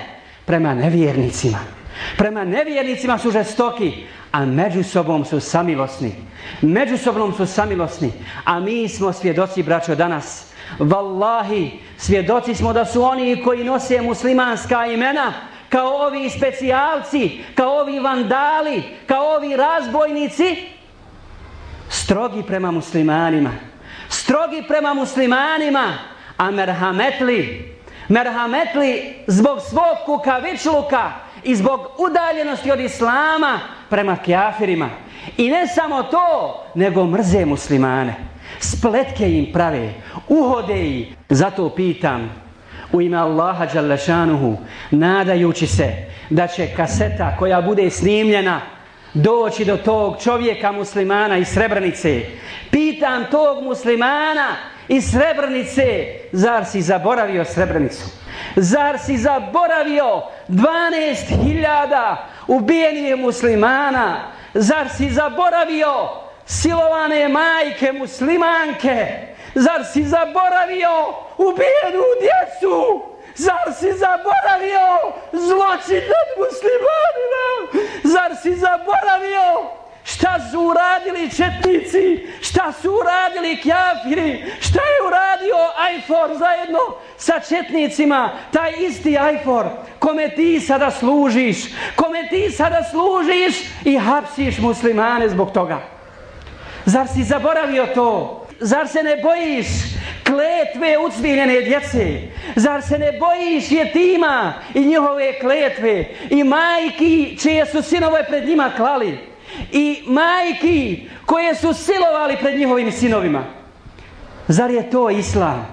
Prema 0.44 0.74
nevjernicima. 0.74 1.83
Prema 2.16 2.44
nevjernicima 2.44 3.18
su 3.18 3.30
žestoki, 3.30 4.06
a 4.32 4.46
među 4.46 4.82
sobom 4.82 5.24
su 5.24 5.40
samilosni. 5.40 6.14
Među 6.62 6.98
sobom 6.98 7.34
su 7.34 7.46
samilosni. 7.46 8.12
A 8.44 8.60
mi 8.60 8.88
smo 8.88 9.12
svjedoci, 9.12 9.62
braćo, 9.62 9.94
danas. 9.94 10.52
Wallahi, 10.78 11.70
svjedoci 11.96 12.54
smo 12.54 12.72
da 12.72 12.84
su 12.84 13.02
oni 13.02 13.42
koji 13.42 13.64
nose 13.64 14.02
muslimanska 14.02 14.86
imena, 14.86 15.32
kao 15.68 16.06
ovi 16.06 16.30
specijalci, 16.30 17.40
kao 17.54 17.80
ovi 17.80 17.98
vandali, 17.98 18.82
kao 19.06 19.34
ovi 19.36 19.56
razbojnici, 19.56 20.56
strogi 21.88 22.42
prema 22.42 22.70
muslimanima. 22.70 23.50
Strogi 24.08 24.64
prema 24.68 24.94
muslimanima, 24.94 25.92
a 26.36 26.50
merhametli, 26.50 27.72
merhametli 28.08 29.14
zbog 29.26 29.60
svog 29.60 29.96
kukavičluka 30.06 31.12
i 31.44 31.56
zbog 31.56 31.80
udaljenosti 31.98 32.70
od 32.70 32.80
islama 32.80 33.60
prema 33.90 34.16
kjafirima. 34.16 34.90
I 35.36 35.48
ne 35.48 35.66
samo 35.66 36.02
to, 36.02 36.60
nego 36.74 37.06
mrze 37.06 37.44
muslimane. 37.44 38.14
Spletke 38.60 39.32
im 39.38 39.52
prave, 39.52 39.92
uhode 40.28 40.86
ih. 40.86 41.14
Zato 41.28 41.68
pitam, 41.70 42.30
u 42.92 43.00
ime 43.00 43.16
Allaha 43.16 43.66
Đalešanuhu, 43.66 44.56
nadajući 44.90 45.66
se 45.66 45.92
da 46.30 46.46
će 46.46 46.68
kaseta 46.76 47.36
koja 47.38 47.62
bude 47.62 47.90
snimljena 47.90 48.60
doći 49.14 49.64
do 49.64 49.76
tog 49.76 50.16
čovjeka 50.22 50.72
muslimana 50.72 51.36
iz 51.36 51.48
Srebrnice. 51.48 52.22
Pitam 52.70 53.24
tog 53.30 53.64
muslimana 53.64 54.48
iz 54.88 55.10
Srebrnice, 55.10 56.06
zar 56.32 56.64
si 56.64 56.82
zaboravio 56.82 57.44
Srebrnicu? 57.44 58.24
Zar 58.56 58.99
si 58.99 59.16
zaboravio 59.16 60.23
12.000 60.49 62.16
ubijenih 62.49 63.16
muslimana? 63.16 64.32
Zar 64.54 64.88
si 64.88 65.11
zaboravio 65.11 66.08
silovane 66.46 67.28
majke 67.28 67.92
muslimanke? 67.92 69.06
Zar 69.54 69.84
si 69.92 70.04
zaboravio 70.04 71.14
ubijenu 71.38 72.04
djecu? 72.20 73.02
Zar 73.37 73.75
si 73.80 73.92
zaboravio 73.92 75.12
zločin 75.32 76.02
nad 76.14 76.28
muslimanima? 76.38 77.46
Zar 78.04 78.37
si 78.42 78.54
zaboravio 78.54 79.70
šta 80.04 80.38
su 80.54 80.61
uradili 80.61 81.30
četnici? 81.30 82.26
Šta 82.40 82.73
su 82.82 82.90
uradili 82.92 83.61
kjafiri? 83.62 84.44
Šta 84.61 84.80
je 84.80 85.06
uradio 85.06 85.56
Ajfor 85.76 86.38
zajedno 86.38 86.78
sa 87.16 87.40
četnicima? 87.49 88.30
Taj 88.52 88.73
isti 88.80 89.18
Ajfor 89.18 89.66
kome 89.99 90.28
ti 90.28 90.61
sada 90.61 90.90
služiš, 90.90 91.56
kome 91.96 92.28
ti 92.30 92.50
sada 92.50 92.82
služiš 92.90 93.54
i 93.84 93.99
hapsiš 93.99 94.58
muslimane 94.58 95.28
zbog 95.28 95.52
toga. 95.52 95.80
Zar 96.84 97.08
si 97.08 97.23
zaboravio 97.23 97.87
to? 97.94 98.40
Zar 98.61 98.88
se 98.88 99.02
ne 99.02 99.16
bojiš 99.23 99.66
kletve 100.26 100.99
ucviljene 100.99 101.61
djece? 101.61 102.20
Zar 102.56 102.82
se 102.82 102.99
ne 102.99 103.12
bojiš 103.12 103.70
jetima 103.70 104.54
i 104.75 104.80
njihove 104.80 105.38
kletve? 105.38 106.04
I 106.30 106.44
majki 106.44 107.38
čije 107.42 107.66
su 107.66 107.82
sinove 107.82 108.26
pred 108.26 108.49
njima 108.49 108.70
klali? 108.76 109.33
I 109.73 110.02
majki 110.06 111.08
koje 111.26 111.54
su 111.54 111.75
silovali 111.75 112.37
pred 112.40 112.58
njihovim 112.58 112.92
sinovima? 112.92 113.44
Zar 114.49 114.70
je 114.70 114.90
to 114.90 115.11
islam? 115.11 115.66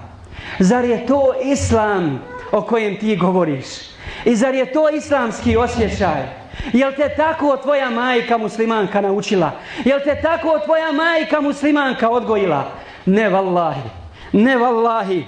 Zar 0.58 0.84
je 0.84 1.06
to 1.06 1.34
islam 1.44 2.22
o 2.52 2.62
kojem 2.62 2.98
ti 3.00 3.16
govoriš? 3.16 3.66
I 4.24 4.36
zar 4.36 4.54
je 4.54 4.72
to 4.72 4.88
islamski 4.88 5.56
osjećaj? 5.56 6.42
Jel 6.72 6.92
te 6.96 7.14
tako 7.16 7.56
tvoja 7.62 7.90
majka 7.90 8.38
muslimanka 8.38 9.00
naučila? 9.00 9.50
Jel 9.84 10.00
te 10.04 10.20
tako 10.22 10.58
tvoja 10.64 10.92
majka 10.92 11.40
muslimanka 11.40 12.08
odgojila? 12.08 12.72
Ne 13.06 13.28
vallahi, 13.28 13.80
ne 14.32 14.56
vallahi. 14.56 15.24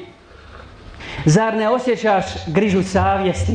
Zar 1.24 1.54
ne 1.54 1.68
osjećaš 1.68 2.24
grižu 2.46 2.82
savjesti? 2.82 3.52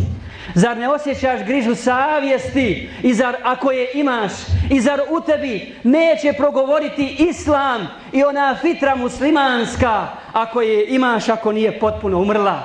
Zar 0.53 0.77
ne 0.77 0.89
osjećaš 0.89 1.43
grižu 1.45 1.75
savjesti? 1.75 2.89
I 3.03 3.13
zar 3.13 3.35
ako 3.43 3.71
je 3.71 3.91
imaš? 3.93 4.31
I 4.69 4.81
zar 4.81 5.01
u 5.09 5.21
tebi 5.21 5.75
neće 5.83 6.33
progovoriti 6.33 7.15
islam 7.19 7.87
i 8.11 8.23
ona 8.23 8.55
fitra 8.61 8.95
muslimanska 8.95 10.07
ako 10.33 10.61
je 10.61 10.95
imaš 10.95 11.29
ako 11.29 11.51
nije 11.51 11.79
potpuno 11.79 12.17
umrla? 12.17 12.63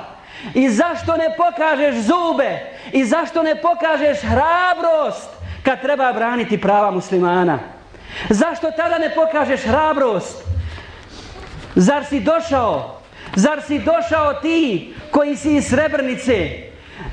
I 0.53 0.69
zašto 0.69 1.17
ne 1.17 1.35
pokažeš 1.37 1.95
zube? 1.95 2.59
I 2.91 3.05
zašto 3.05 3.43
ne 3.43 3.55
pokažeš 3.61 4.17
hrabrost 4.21 5.29
kad 5.63 5.81
treba 5.81 6.13
braniti 6.13 6.61
prava 6.61 6.91
muslimana? 6.91 7.59
Zašto 8.29 8.71
tada 8.71 8.97
ne 8.97 9.15
pokažeš 9.15 9.61
hrabrost? 9.61 10.43
Zar 11.75 12.05
si 12.05 12.19
došao? 12.19 13.01
Zar 13.35 13.61
si 13.61 13.79
došao 13.79 14.33
ti 14.33 14.93
koji 15.11 15.35
si 15.35 15.55
iz 15.55 15.67
Srebrnice 15.67 16.49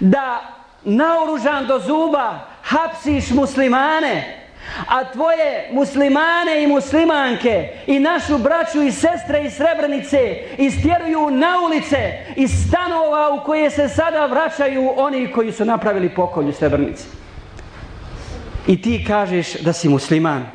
da 0.00 0.40
naoružan 0.84 1.66
do 1.66 1.78
zuba 1.78 2.38
hapsiš 2.62 3.30
muslimane? 3.30 4.38
A 4.88 5.04
tvoje 5.04 5.68
muslimane 5.72 6.62
i 6.62 6.66
muslimanke 6.66 7.68
i 7.86 8.00
našu 8.00 8.38
braću 8.38 8.82
i 8.82 8.92
sestre 8.92 9.44
iz 9.44 9.52
Srebrnice 9.52 10.38
istjeruju 10.58 11.30
na 11.30 11.60
ulice 11.64 12.12
iz 12.36 12.50
stanova 12.68 13.30
u 13.34 13.44
koje 13.44 13.70
se 13.70 13.88
sada 13.88 14.26
vraćaju 14.26 14.92
oni 14.96 15.32
koji 15.32 15.52
su 15.52 15.64
napravili 15.64 16.08
pokolj 16.08 16.48
u 16.48 16.52
Srebrnici. 16.52 17.04
I 18.66 18.82
ti 18.82 19.04
kažeš 19.06 19.54
da 19.54 19.72
si 19.72 19.88
musliman. 19.88 20.46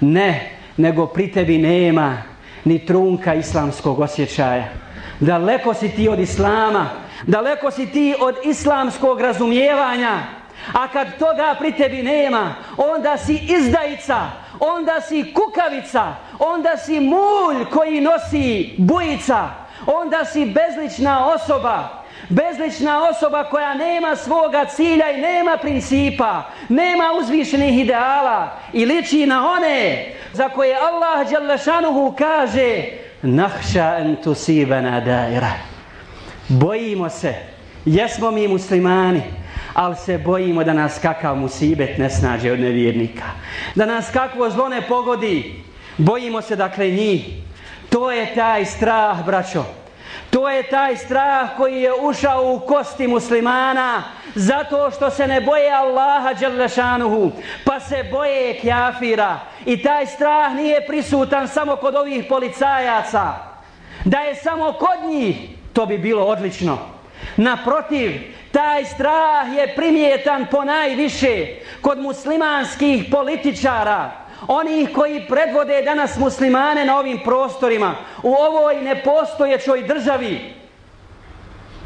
Ne, 0.00 0.50
nego 0.76 1.06
pri 1.06 1.32
tebi 1.32 1.58
nema 1.58 2.22
ni 2.64 2.86
trunka 2.86 3.34
islamskog 3.34 4.00
osjećaja. 4.00 4.64
Daleko 5.20 5.74
si 5.74 5.88
ti 5.88 6.08
od 6.08 6.20
islama, 6.20 6.90
daleko 7.26 7.70
si 7.70 7.86
ti 7.86 8.14
od 8.20 8.34
islamskog 8.44 9.20
razumijevanja. 9.20 10.18
A 10.72 10.88
kad 10.88 11.18
toga 11.18 11.56
pri 11.58 11.72
tebi 11.72 12.02
nema, 12.02 12.54
onda 12.76 13.18
si 13.18 13.34
izdajica, 13.48 14.20
onda 14.60 15.00
si 15.00 15.34
kukavica, 15.34 16.14
onda 16.38 16.76
si 16.76 17.00
mulj 17.00 17.64
koji 17.70 18.00
nosi 18.00 18.74
bujica, 18.78 19.48
onda 19.86 20.24
si 20.24 20.46
bezlična 20.46 21.26
osoba, 21.26 21.88
bezlična 22.28 23.08
osoba 23.08 23.44
koja 23.44 23.74
nema 23.74 24.16
svoga 24.16 24.64
cilja 24.64 25.10
i 25.10 25.20
nema 25.20 25.56
principa, 25.56 26.42
nema 26.68 27.04
uzvišenih 27.20 27.80
ideala 27.80 28.56
i 28.72 28.84
liči 28.84 29.26
na 29.26 29.50
one 29.50 30.06
za 30.32 30.48
koje 30.48 30.76
Allah 30.76 31.30
Đalešanuhu 31.30 32.14
kaže 32.18 32.82
Nahša 33.22 33.96
entusibena 33.98 35.00
daira. 35.00 35.71
Bojimo 36.60 37.08
se, 37.08 37.34
jesmo 37.84 38.30
mi 38.30 38.48
muslimani, 38.48 39.22
ali 39.74 39.96
se 39.96 40.18
bojimo 40.18 40.64
da 40.64 40.72
nas 40.72 40.98
kakav 41.02 41.36
musibet 41.36 41.98
ne 41.98 42.10
snađe 42.10 42.52
od 42.52 42.60
nevjernika. 42.60 43.24
Da 43.74 43.86
nas 43.86 44.10
kakvo 44.12 44.50
zlo 44.50 44.68
ne 44.68 44.82
pogodi, 44.82 45.62
bojimo 45.98 46.42
se 46.42 46.56
dakle 46.56 46.90
njih. 46.90 47.24
To 47.90 48.10
je 48.10 48.34
taj 48.34 48.64
strah, 48.64 49.24
braćo. 49.26 49.64
To 50.30 50.48
je 50.48 50.62
taj 50.62 50.96
strah 50.96 51.48
koji 51.56 51.82
je 51.82 51.92
ušao 51.92 52.52
u 52.52 52.60
kosti 52.60 53.06
muslimana 53.08 54.02
zato 54.34 54.90
što 54.90 55.10
se 55.10 55.26
ne 55.26 55.40
boje 55.40 55.72
Allaha 55.72 56.32
Đalešanuhu, 56.32 57.32
pa 57.64 57.80
se 57.80 58.04
boje 58.10 58.58
kjafira. 58.60 59.38
I 59.66 59.82
taj 59.82 60.06
strah 60.06 60.54
nije 60.54 60.86
prisutan 60.86 61.48
samo 61.48 61.76
kod 61.76 61.94
ovih 61.94 62.24
policajaca. 62.28 63.32
Da 64.04 64.18
je 64.18 64.34
samo 64.34 64.72
kod 64.72 65.10
njih, 65.10 65.36
to 65.72 65.86
bi 65.86 65.98
bilo 65.98 66.24
odlično. 66.24 66.78
Naprotiv, 67.36 68.12
taj 68.52 68.84
strah 68.84 69.54
je 69.56 69.74
primjetan 69.76 70.46
po 70.50 70.64
najviše 70.64 71.46
kod 71.80 71.98
muslimanskih 71.98 73.04
političara, 73.10 74.10
onih 74.48 74.88
koji 74.94 75.26
predvode 75.28 75.82
danas 75.82 76.16
muslimane 76.16 76.84
na 76.84 76.98
ovim 76.98 77.20
prostorima, 77.24 77.94
u 78.22 78.32
ovoj 78.32 78.82
nepostojećoj 78.82 79.82
državi, 79.82 80.54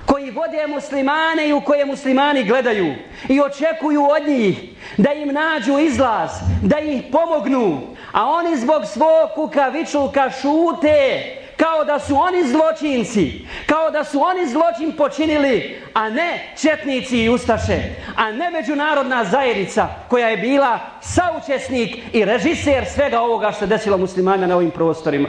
koji 0.07 0.31
vode 0.31 0.66
muslimane 0.66 1.49
i 1.49 1.53
u 1.53 1.61
koje 1.61 1.85
muslimani 1.85 2.44
gledaju 2.44 2.94
i 3.29 3.40
očekuju 3.40 4.05
od 4.11 4.29
njih 4.29 4.59
da 4.96 5.12
im 5.12 5.29
nađu 5.29 5.79
izlaz, 5.79 6.31
da 6.62 6.79
ih 6.79 7.03
pomognu, 7.12 7.81
a 8.12 8.27
oni 8.27 8.57
zbog 8.57 8.87
svog 8.87 9.31
kukavičluka 9.35 10.31
šute 10.31 11.22
kao 11.57 11.85
da 11.85 11.99
su 11.99 12.16
oni 12.16 12.45
zločinci, 12.49 13.47
kao 13.66 13.90
da 13.90 14.05
su 14.05 14.21
oni 14.23 14.47
zločin 14.47 14.92
počinili, 14.97 15.83
a 15.95 16.09
ne 16.11 16.55
četnici 16.61 17.19
i 17.19 17.29
ustaše, 17.29 17.83
a 18.16 18.33
ne 18.33 18.51
međunarodna 18.51 19.25
zajednica 19.25 19.88
koja 20.09 20.29
je 20.29 20.37
bila 20.37 20.79
saučesnik 21.01 21.97
i 22.12 22.25
režiser 22.25 22.85
svega 22.95 23.21
ovoga 23.21 23.51
što 23.51 23.59
se 23.59 23.66
desilo 23.66 23.99
muslimanima 23.99 24.47
na 24.47 24.57
ovim 24.57 24.71
prostorima. 24.71 25.29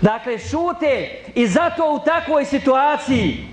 Dakle, 0.00 0.38
šute 0.38 1.10
i 1.34 1.46
zato 1.46 1.90
u 1.92 1.98
takvoj 2.04 2.44
situaciji 2.44 3.44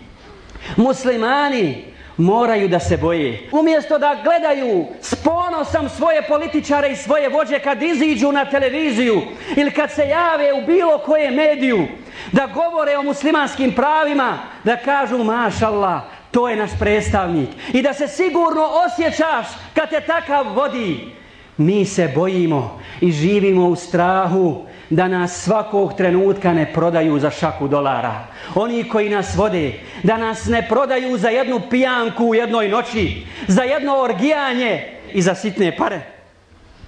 muslimani 0.77 1.92
moraju 2.17 2.67
da 2.67 2.79
se 2.79 2.97
boje. 2.97 3.49
Umjesto 3.51 3.97
da 3.97 4.17
gledaju 4.23 4.85
s 5.01 5.15
ponosom 5.15 5.89
svoje 5.89 6.21
političare 6.21 6.91
i 6.91 6.95
svoje 6.95 7.29
vođe 7.29 7.59
kad 7.59 7.83
iziđu 7.83 8.31
na 8.31 8.45
televiziju 8.45 9.21
ili 9.55 9.71
kad 9.71 9.91
se 9.91 10.01
jave 10.01 10.53
u 10.53 10.65
bilo 10.65 10.97
koje 10.97 11.31
mediju 11.31 11.87
da 12.31 12.47
govore 12.47 12.97
o 12.97 13.03
muslimanskim 13.03 13.71
pravima, 13.71 14.37
da 14.63 14.77
kažu 14.77 15.23
mašallah, 15.23 16.01
to 16.31 16.49
je 16.49 16.55
naš 16.55 16.71
predstavnik. 16.79 17.49
I 17.73 17.81
da 17.81 17.93
se 17.93 18.07
sigurno 18.07 18.69
osjećaš 18.85 19.47
kad 19.73 19.89
te 19.89 20.01
takav 20.01 20.53
vodi. 20.55 21.11
Mi 21.57 21.85
se 21.85 22.11
bojimo 22.15 22.79
i 23.01 23.11
živimo 23.11 23.67
u 23.67 23.75
strahu 23.75 24.65
da 24.89 25.07
nas 25.07 25.43
svakog 25.43 25.93
trenutka 25.97 26.53
ne 26.53 26.73
prodaju 26.73 27.19
za 27.19 27.29
šaku 27.29 27.67
dolara. 27.67 28.27
Oni 28.55 28.89
koji 28.89 29.09
nas 29.09 29.35
vode, 29.35 29.73
da 30.03 30.17
nas 30.17 30.45
ne 30.45 30.67
prodaju 30.69 31.17
za 31.17 31.29
jednu 31.29 31.61
pijanku 31.69 32.25
u 32.25 32.35
jednoj 32.35 32.69
noći, 32.69 33.25
za 33.47 33.63
jedno 33.63 33.97
orgijanje 33.97 34.83
i 35.13 35.21
za 35.21 35.35
sitne 35.35 35.75
pare. 35.77 36.01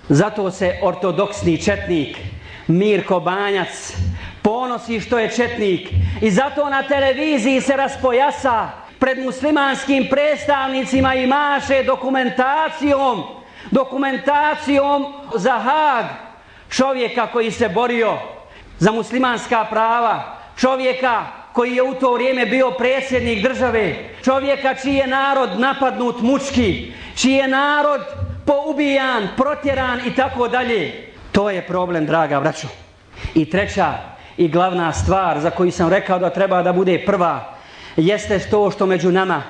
Zato 0.10 0.52
se 0.52 0.80
ortodoksni 0.82 1.62
četnik 1.62 2.18
Mirko 2.68 3.20
Banjac 3.20 3.94
ponosi 4.42 5.00
što 5.00 5.20
je 5.20 5.32
četnik 5.32 5.90
i 6.22 6.32
zato 6.32 6.70
na 6.70 6.84
televiziji 6.84 7.62
se 7.62 7.78
raspojasa 7.78 8.70
pred 9.00 9.20
muslimanskim 9.20 10.08
predstavnicima 10.10 11.16
i 11.16 11.28
maše 11.28 11.84
dokumentacijom 11.84 13.24
dokumentacijom 13.72 15.06
za 15.36 15.60
Hag 15.60 16.06
čovjeka 16.76 17.28
koji 17.28 17.52
se 17.52 17.70
borio 17.70 18.18
za 18.80 18.92
muslimanska 18.92 19.66
prava, 19.70 20.38
čovjeka 20.58 21.24
koji 21.54 21.76
je 21.76 21.84
u 21.84 21.94
to 21.94 22.14
vrijeme 22.14 22.46
bio 22.46 22.72
predsjednik 22.72 23.44
države, 23.44 23.96
čovjeka 24.24 24.74
čiji 24.74 24.96
je 24.96 25.08
narod 25.08 25.60
napadnut 25.60 26.22
mučki, 26.22 26.94
čiji 27.16 27.34
je 27.34 27.48
narod 27.48 28.02
poubijan, 28.46 29.28
protjeran 29.38 30.00
i 30.06 30.16
tako 30.16 30.48
dalje. 30.48 31.12
To 31.32 31.50
je 31.50 31.62
problem, 31.68 32.06
draga 32.06 32.40
braćo. 32.40 32.68
I 33.36 33.50
treća 33.50 33.94
i 34.38 34.48
glavna 34.48 34.94
stvar 34.94 35.40
za 35.40 35.50
koju 35.50 35.72
sam 35.72 35.90
rekao 35.90 36.20
da 36.20 36.30
treba 36.30 36.62
da 36.64 36.74
bude 36.74 37.04
prva, 37.06 37.56
jeste 37.96 38.40
to 38.40 38.72
što 38.72 38.86
među 38.86 39.12
nama, 39.12 39.44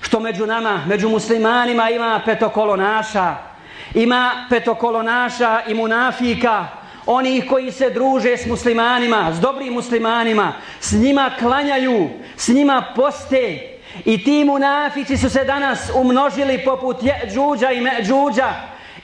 što 0.00 0.20
među 0.20 0.46
nama, 0.46 0.84
među 0.88 1.08
muslimanima 1.08 1.90
ima 1.90 2.20
petokolonaša, 2.24 3.49
ima 3.94 4.46
petokolonaša 4.50 5.60
i 5.66 5.74
munafika, 5.74 6.66
oni 7.06 7.46
koji 7.46 7.72
se 7.72 7.90
druže 7.90 8.36
s 8.36 8.46
muslimanima, 8.46 9.32
s 9.32 9.40
dobrim 9.40 9.72
muslimanima, 9.72 10.52
s 10.80 10.92
njima 10.92 11.30
klanjaju, 11.38 12.08
s 12.36 12.48
njima 12.48 12.84
poste. 12.96 13.76
I 14.04 14.24
ti 14.24 14.44
munafici 14.44 15.16
su 15.16 15.30
se 15.30 15.44
danas 15.44 15.90
umnožili 15.94 16.64
poput 16.64 16.96
džuđa 17.32 17.72
i 17.72 18.02
džuđa 18.02 18.52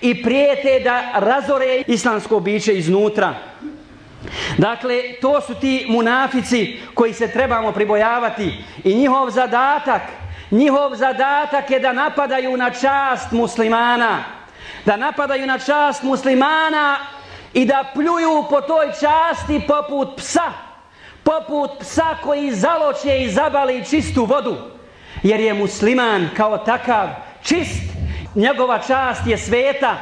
i 0.00 0.22
prijete 0.22 0.80
da 0.84 1.12
razore 1.14 1.82
islamsko 1.86 2.40
biće 2.40 2.78
iznutra. 2.78 3.34
Dakle, 4.58 5.02
to 5.20 5.40
su 5.40 5.54
ti 5.54 5.86
munafici 5.88 6.78
koji 6.94 7.12
se 7.12 7.32
trebamo 7.32 7.72
pribojavati 7.72 8.64
i 8.84 8.94
njihov 8.94 9.30
zadatak, 9.30 10.02
njihov 10.50 10.94
zadatak 10.94 11.70
je 11.70 11.80
da 11.80 11.92
napadaju 11.92 12.56
na 12.56 12.70
čast 12.70 13.32
muslimana 13.32 14.35
da 14.86 14.96
napadaju 14.96 15.46
na 15.46 15.58
čast 15.58 16.02
muslimana 16.02 16.98
i 17.52 17.64
da 17.64 17.84
pljuju 17.94 18.44
po 18.50 18.60
toj 18.60 18.86
časti 18.86 19.60
poput 19.68 20.16
psa, 20.16 20.52
poput 21.22 21.70
psa 21.80 22.16
koji 22.22 22.52
zaloče 22.54 23.22
i 23.22 23.30
zabali 23.30 23.84
čistu 23.90 24.24
vodu, 24.24 24.56
jer 25.22 25.40
je 25.40 25.54
musliman 25.54 26.28
kao 26.36 26.58
takav 26.58 27.08
čist, 27.42 27.82
njegova 28.34 28.78
čast 28.78 29.26
je 29.26 29.38
sveta 29.38 29.96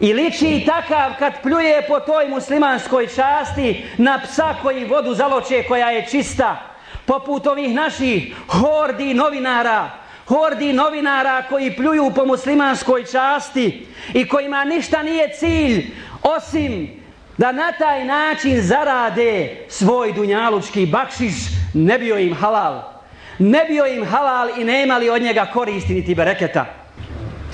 i 0.00 0.12
liči 0.12 0.64
takav 0.66 1.12
kad 1.18 1.32
pljuje 1.42 1.84
po 1.88 2.00
toj 2.00 2.28
muslimanskoj 2.28 3.06
časti 3.06 3.84
na 3.98 4.20
psa 4.24 4.54
koji 4.62 4.84
vodu 4.84 5.14
zaloče 5.14 5.62
koja 5.68 5.90
je 5.90 6.06
čista, 6.10 6.56
poput 7.06 7.46
ovih 7.46 7.74
naših 7.74 8.34
hordi 8.48 9.14
novinara, 9.14 10.01
hordi 10.27 10.73
novinara 10.73 11.43
koji 11.49 11.75
pljuju 11.75 12.11
po 12.15 12.25
muslimanskoj 12.25 13.05
časti 13.05 13.87
i 14.13 14.27
kojima 14.27 14.63
ništa 14.63 15.03
nije 15.03 15.29
cilj 15.39 15.91
osim 16.23 16.89
da 17.37 17.51
na 17.51 17.71
taj 17.71 18.05
način 18.05 18.61
zarade 18.61 19.65
svoj 19.69 20.13
dunjalučki 20.13 20.85
bakšiš, 20.85 21.33
ne 21.73 21.99
bio 21.99 22.19
im 22.19 22.35
halal. 22.35 22.81
Ne 23.39 23.65
bio 23.67 23.85
im 23.85 24.05
halal 24.05 24.49
i 24.59 24.63
ne 24.63 24.83
imali 24.83 25.09
od 25.09 25.21
njega 25.21 25.45
koristi 25.53 25.93
niti 25.93 26.15
bereketa. 26.15 26.65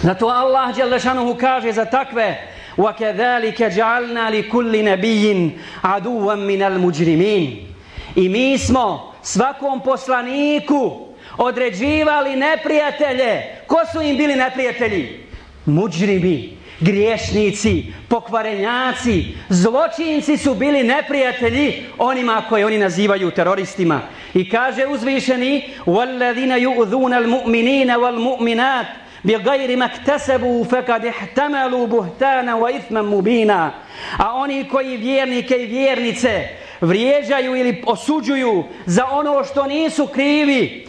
Zato 0.01 0.27
Allah 0.27 0.75
Đelešanuhu 0.75 1.35
kaže 1.35 1.71
za 1.71 1.85
takve 1.85 2.53
وَكَذَلِكَ 2.77 3.63
جَعَلْنَا 3.63 4.29
لِكُلِّ 4.29 4.83
نَبِيِّن 4.83 5.51
عَدُوًا 5.83 6.35
مِنَ 6.35 6.61
الْمُجْرِمِينَ 6.61 7.67
I 8.15 8.29
mi 8.29 8.57
smo 8.57 9.13
svakom 9.21 9.81
poslaniku 9.81 11.06
određivali 11.37 12.35
neprijatelje. 12.35 13.41
Ko 13.67 13.77
su 13.91 14.01
im 14.01 14.17
bili 14.17 14.35
neprijatelji? 14.35 15.19
Muđribi, 15.65 16.57
griješnici, 16.79 17.83
pokvarenjaci, 18.09 19.25
zločinci 19.49 20.37
su 20.37 20.55
bili 20.55 20.83
neprijatelji 20.83 21.83
onima 21.97 22.41
koje 22.49 22.65
oni 22.65 22.77
nazivaju 22.77 23.31
teroristima. 23.31 24.01
I 24.33 24.49
kaže 24.49 24.87
uzvišeni 24.87 25.63
وَالَّذِينَ 25.85 26.57
يُؤْذُونَ 26.57 27.13
الْمُؤْمِنِينَ 27.13 27.95
وَالْمُؤْمِنَاتِ 27.95 28.87
بِغَيْرِ 29.23 29.77
مَكْتَسَبُوا 29.77 30.63
فَكَدْ 30.63 31.05
اِحْتَمَلُوا 31.05 31.87
بُهْتَانَ 31.87 32.49
وَإِثْمًا 32.49 33.01
مُبِينًا 33.01 33.71
A 34.17 34.35
oni 34.35 34.67
koji 34.69 34.97
vjernike 34.97 35.55
i 35.55 35.65
vjernice 35.65 36.47
vrijeđaju 36.81 37.55
ili 37.55 37.83
osuđuju 37.85 38.63
za 38.85 39.05
ono 39.05 39.43
što 39.43 39.67
nisu 39.67 40.07
krivi, 40.07 40.86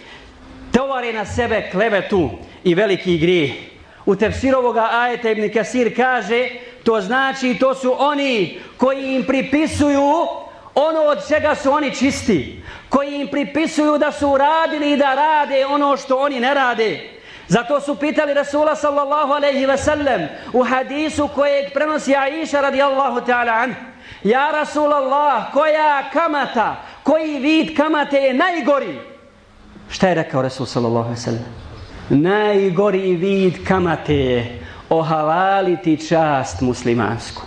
tovare 0.79 1.13
na 1.13 1.25
sebe 1.25 1.69
klevetu 1.71 2.29
i 2.63 2.75
veliki 2.75 3.17
grijeh. 3.17 3.51
U 4.05 4.15
tefsirovoga 4.15 4.87
ajeta 4.91 5.29
Ibn 5.29 5.49
Kasir 5.53 5.95
kaže, 5.95 6.49
to 6.83 7.01
znači 7.01 7.57
to 7.59 7.75
su 7.75 7.95
oni 7.99 8.59
koji 8.77 9.15
im 9.15 9.25
pripisuju 9.27 10.11
ono 10.75 11.01
od 11.01 11.27
čega 11.27 11.55
su 11.55 11.71
oni 11.71 11.95
čisti, 11.95 12.63
koji 12.89 13.15
im 13.15 13.27
pripisuju 13.27 13.97
da 13.97 14.11
su 14.11 14.29
uradili 14.29 14.91
i 14.91 14.97
da 14.97 15.15
rade 15.15 15.65
ono 15.65 15.97
što 15.97 16.17
oni 16.17 16.39
ne 16.39 16.53
rade. 16.53 16.99
Zato 17.47 17.81
su 17.81 17.95
pitali 17.95 18.33
Rasula 18.33 18.75
sallallahu 18.75 19.33
alaihi 19.33 19.65
ve 19.65 19.77
sellem 19.77 20.27
u 20.53 20.63
hadisu 20.63 21.29
kojeg 21.35 21.73
prenosi 21.73 22.15
Aisha 22.15 22.61
radijallahu 22.61 23.19
ta'ala 23.19 23.63
an. 23.63 23.75
Ja 24.23 24.51
Rasulallah, 24.51 25.53
koja 25.53 26.09
kamata, 26.13 26.75
koji 27.03 27.39
vid 27.39 27.77
kamate 27.77 28.17
je 28.17 28.33
najgori? 28.33 29.18
Šta 29.89 30.07
je 30.07 30.15
rekao 30.15 30.41
Resul 30.41 30.65
sallallahu 30.65 31.05
alaihi 31.05 31.21
sallam? 31.21 31.45
Najgori 32.09 33.15
vid 33.15 33.67
kamate 33.67 34.15
je 34.15 34.59
ohalaliti 34.89 36.07
čast 36.07 36.61
muslimansku. 36.61 37.41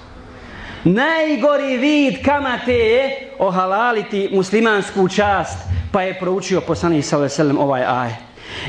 Najgori 0.85 1.77
vid 1.77 2.25
kamate 2.25 2.73
je 2.73 3.31
ohalaliti 3.39 4.29
muslimansku 4.33 5.09
čast. 5.09 5.59
Pa 5.93 6.03
je 6.03 6.19
proučio 6.19 6.61
poslanik 6.61 7.05
sallallahu 7.05 7.25
alaihi 7.25 7.37
sallam 7.37 7.59
ovaj 7.59 7.85
aj. 7.85 8.11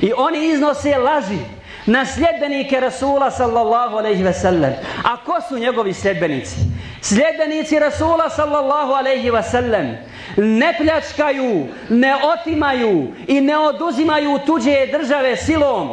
I 0.02 0.12
oni 0.18 0.48
iznose 0.48 0.98
laži 0.98 1.40
na 1.86 2.06
sljedbenike 2.06 2.80
Rasula 2.80 3.32
sallallahu 3.32 3.98
alaihi 3.98 4.24
ve 4.24 4.34
sellem. 4.34 4.74
A 5.04 5.18
ko 5.26 5.42
su 5.50 5.58
njegovi 5.60 5.94
sljedbenici? 5.94 6.56
Sljedbenici 7.02 7.80
Rasula 7.80 8.30
sallallahu 8.30 8.94
alaihi 8.94 9.30
ve 9.30 9.44
sellem 9.44 9.98
ne 10.38 10.74
pljačkaju, 10.78 11.68
ne 11.90 12.16
otimaju 12.16 13.08
i 13.28 13.42
ne 13.42 13.58
oduzimaju 13.58 14.40
tuđe 14.46 14.88
države 14.92 15.36
silom, 15.36 15.90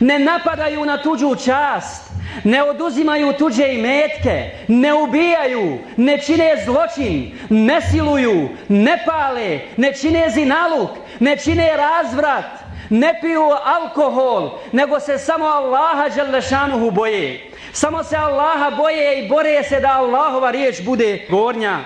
ne 0.00 0.18
napadaju 0.18 0.84
na 0.84 1.02
tuđu 1.02 1.34
čast, 1.44 2.12
ne 2.44 2.62
oduzimaju 2.62 3.32
tuđe 3.32 3.74
imetke, 3.74 4.50
ne 4.68 4.94
ubijaju, 4.94 5.78
ne 5.96 6.18
čine 6.18 6.64
zločin, 6.64 7.38
ne 7.50 7.80
siluju, 7.80 8.48
ne 8.68 8.98
pale, 9.06 9.60
ne 9.76 9.94
čine 9.94 10.30
zinaluk, 10.30 10.90
ne 11.20 11.36
čine 11.36 11.70
razvrat, 11.76 12.44
ne 12.90 13.18
piju 13.20 13.48
alkohol, 13.64 14.58
nego 14.72 15.00
se 15.00 15.18
samo 15.18 15.44
Allaha 15.44 16.08
Đalešanuhu 16.08 16.90
boje. 16.90 17.50
Samo 17.72 18.04
se 18.04 18.16
Allaha 18.16 18.70
boje 18.70 19.24
i 19.24 19.28
bore 19.28 19.62
se 19.62 19.80
da 19.80 19.92
Allahova 19.98 20.50
riječ 20.50 20.82
bude 20.82 21.26
gornja. 21.30 21.78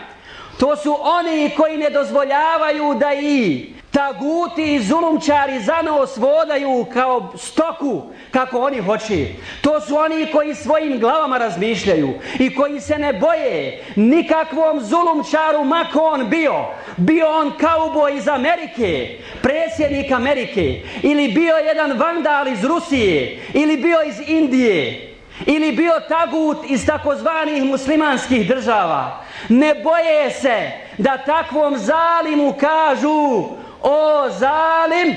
To 0.59 0.77
su 0.77 0.97
oni 1.01 1.51
koji 1.57 1.77
ne 1.77 1.91
dozvoljavaju 1.91 2.95
da 2.95 3.15
i 3.15 3.67
taguti 3.91 4.75
i 4.75 4.83
zulumčari 4.83 5.61
za 5.61 5.83
nos 5.83 6.17
vodaju 6.17 6.87
kao 6.93 7.33
stoku 7.37 8.03
kako 8.31 8.59
oni 8.61 8.81
hoće. 8.81 9.27
To 9.61 9.81
su 9.81 9.97
oni 9.97 10.27
koji 10.33 10.55
svojim 10.55 11.01
glavama 11.01 11.39
razmišljaju 11.39 12.09
i 12.39 12.55
koji 12.55 12.81
se 12.81 12.99
ne 12.99 13.13
boje 13.13 13.85
nikakvom 13.97 14.81
zulumčaru 14.81 15.65
mako 15.65 16.01
on 16.01 16.29
bio. 16.31 16.55
Bio 16.97 17.31
on 17.31 17.53
kauboj 17.59 18.17
iz 18.17 18.29
Amerike, 18.29 19.19
predsjednik 19.43 20.13
Amerike 20.13 20.81
ili 21.03 21.29
bio 21.29 21.57
jedan 21.57 21.99
vandal 21.99 22.49
iz 22.49 22.65
Rusije 22.65 23.43
ili 23.55 23.77
bio 23.77 23.99
iz 24.03 24.29
Indije 24.29 25.16
ili 25.47 25.73
bio 25.73 25.93
tagut 26.09 26.59
iz 26.69 26.87
takozvanih 26.87 27.65
muslimanskih 27.65 28.49
država. 28.49 29.25
Ne 29.49 29.75
boje 29.75 30.31
se 30.31 30.71
da 30.99 31.19
takvom 31.27 31.79
zalimu 31.79 32.55
kažu 32.61 33.45
o 33.83 34.29
zalim, 34.39 35.17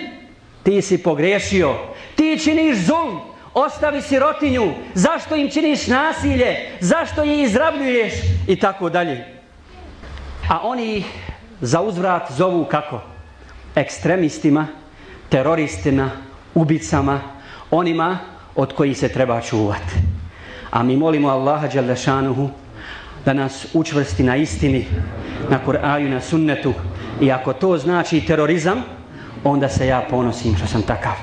ti 0.64 0.82
si 0.82 1.04
pogrešio, 1.04 1.76
ti 2.16 2.40
činiš 2.44 2.78
zulm, 2.78 3.20
ostavi 3.54 4.02
sirotinju, 4.02 4.74
zašto 4.94 5.36
im 5.36 5.50
činiš 5.50 5.88
nasilje, 5.88 6.58
zašto 6.80 7.24
je 7.24 7.42
izrabljuješ 7.42 8.14
i 8.48 8.56
tako 8.56 8.90
dalje. 8.90 9.26
A 10.50 10.60
oni 10.64 11.04
za 11.62 11.82
uzvrat 11.82 12.32
zovu 12.32 12.66
kako? 12.66 13.02
Ekstremistima, 13.76 14.68
teroristima, 15.30 16.12
ubicama, 16.56 17.22
onima 17.72 18.20
od 18.60 18.74
kojih 18.74 18.98
se 18.98 19.08
treba 19.10 19.41
čuvati. 19.41 19.95
A 20.72 20.84
mi 20.84 20.98
molimo 20.98 21.30
Allaha 21.30 21.67
Đalešanuhu 21.67 22.50
da 23.26 23.34
nas 23.34 23.67
učvrsti 23.74 24.24
na 24.24 24.36
istini, 24.36 24.86
na 25.50 25.60
Kur'aju, 25.65 26.10
na 26.10 26.22
sunnetu. 26.22 26.74
I 27.22 27.32
ako 27.32 27.54
to 27.54 27.78
znači 27.78 28.22
terorizam, 28.22 28.84
onda 29.43 29.69
se 29.69 29.88
ja 29.88 30.02
ponosim 30.10 30.58
što 30.58 30.67
sam 30.67 30.82
takav. 30.82 31.15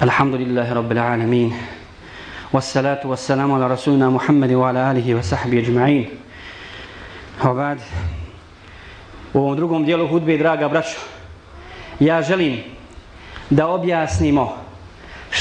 Alhamdulillahi 0.00 0.74
Rabbil 0.74 0.98
Alamin. 0.98 1.52
Wassalatu 2.52 3.08
wassalamu 3.08 3.54
ala 3.54 3.68
rasulina 3.68 4.10
Muhammedi 4.10 4.54
wa 4.54 4.68
ala 4.68 4.90
alihi 4.90 5.14
wa 5.14 5.22
sahbihi 5.22 5.66
ajma'in. 5.66 6.06
Obad. 7.42 7.78
U 9.34 9.38
ovom 9.38 9.56
drugom 9.56 9.84
dijelu 9.84 10.08
hudbe, 10.08 10.38
draga 10.38 10.68
braćo, 10.68 10.98
ja 12.00 12.22
želim 12.22 12.58
da 13.50 13.68
objasnimo 13.68 14.63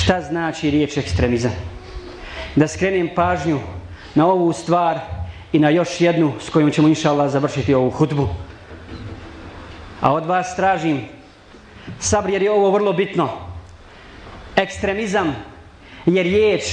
šta 0.04 0.22
znači 0.22 0.72
riječ 0.72 0.98
ekstremizam. 0.98 1.52
Da 2.56 2.68
skrenem 2.68 3.10
pažnju 3.16 3.60
na 4.16 4.28
ovu 4.28 4.54
stvar 4.54 5.00
i 5.54 5.60
na 5.60 5.70
još 5.70 6.02
jednu 6.02 6.34
s 6.42 6.50
kojom 6.50 6.72
ćemo 6.72 6.88
inša 6.88 7.12
Allah 7.12 7.32
završiti 7.32 7.74
ovu 7.74 7.90
hutbu. 7.90 8.30
A 10.02 10.14
od 10.14 10.26
vas 10.26 10.56
tražim 10.56 11.02
sabr 12.00 12.30
jer 12.30 12.42
je 12.42 12.52
ovo 12.52 12.72
vrlo 12.72 12.94
bitno. 12.94 13.30
Ekstremizam 14.56 15.36
je 16.06 16.24
riječ, 16.24 16.64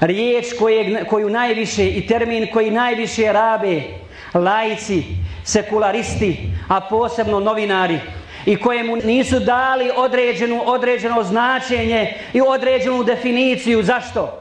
riječ 0.00 0.46
koje, 0.58 1.04
koju 1.04 1.30
najviše 1.30 1.88
i 1.88 2.06
termin 2.06 2.46
koji 2.52 2.70
najviše 2.70 3.32
rabe 3.32 3.82
lajci, 4.34 5.02
sekularisti, 5.44 6.36
a 6.68 6.80
posebno 6.80 7.40
novinari 7.40 8.00
i 8.46 8.56
kojemu 8.56 8.96
nisu 8.96 9.40
dali 9.40 9.90
određenu, 9.96 10.62
određeno 10.64 11.22
značenje 11.22 12.14
i 12.32 12.40
određenu 12.40 13.04
definiciju. 13.04 13.82
Zašto? 13.82 14.40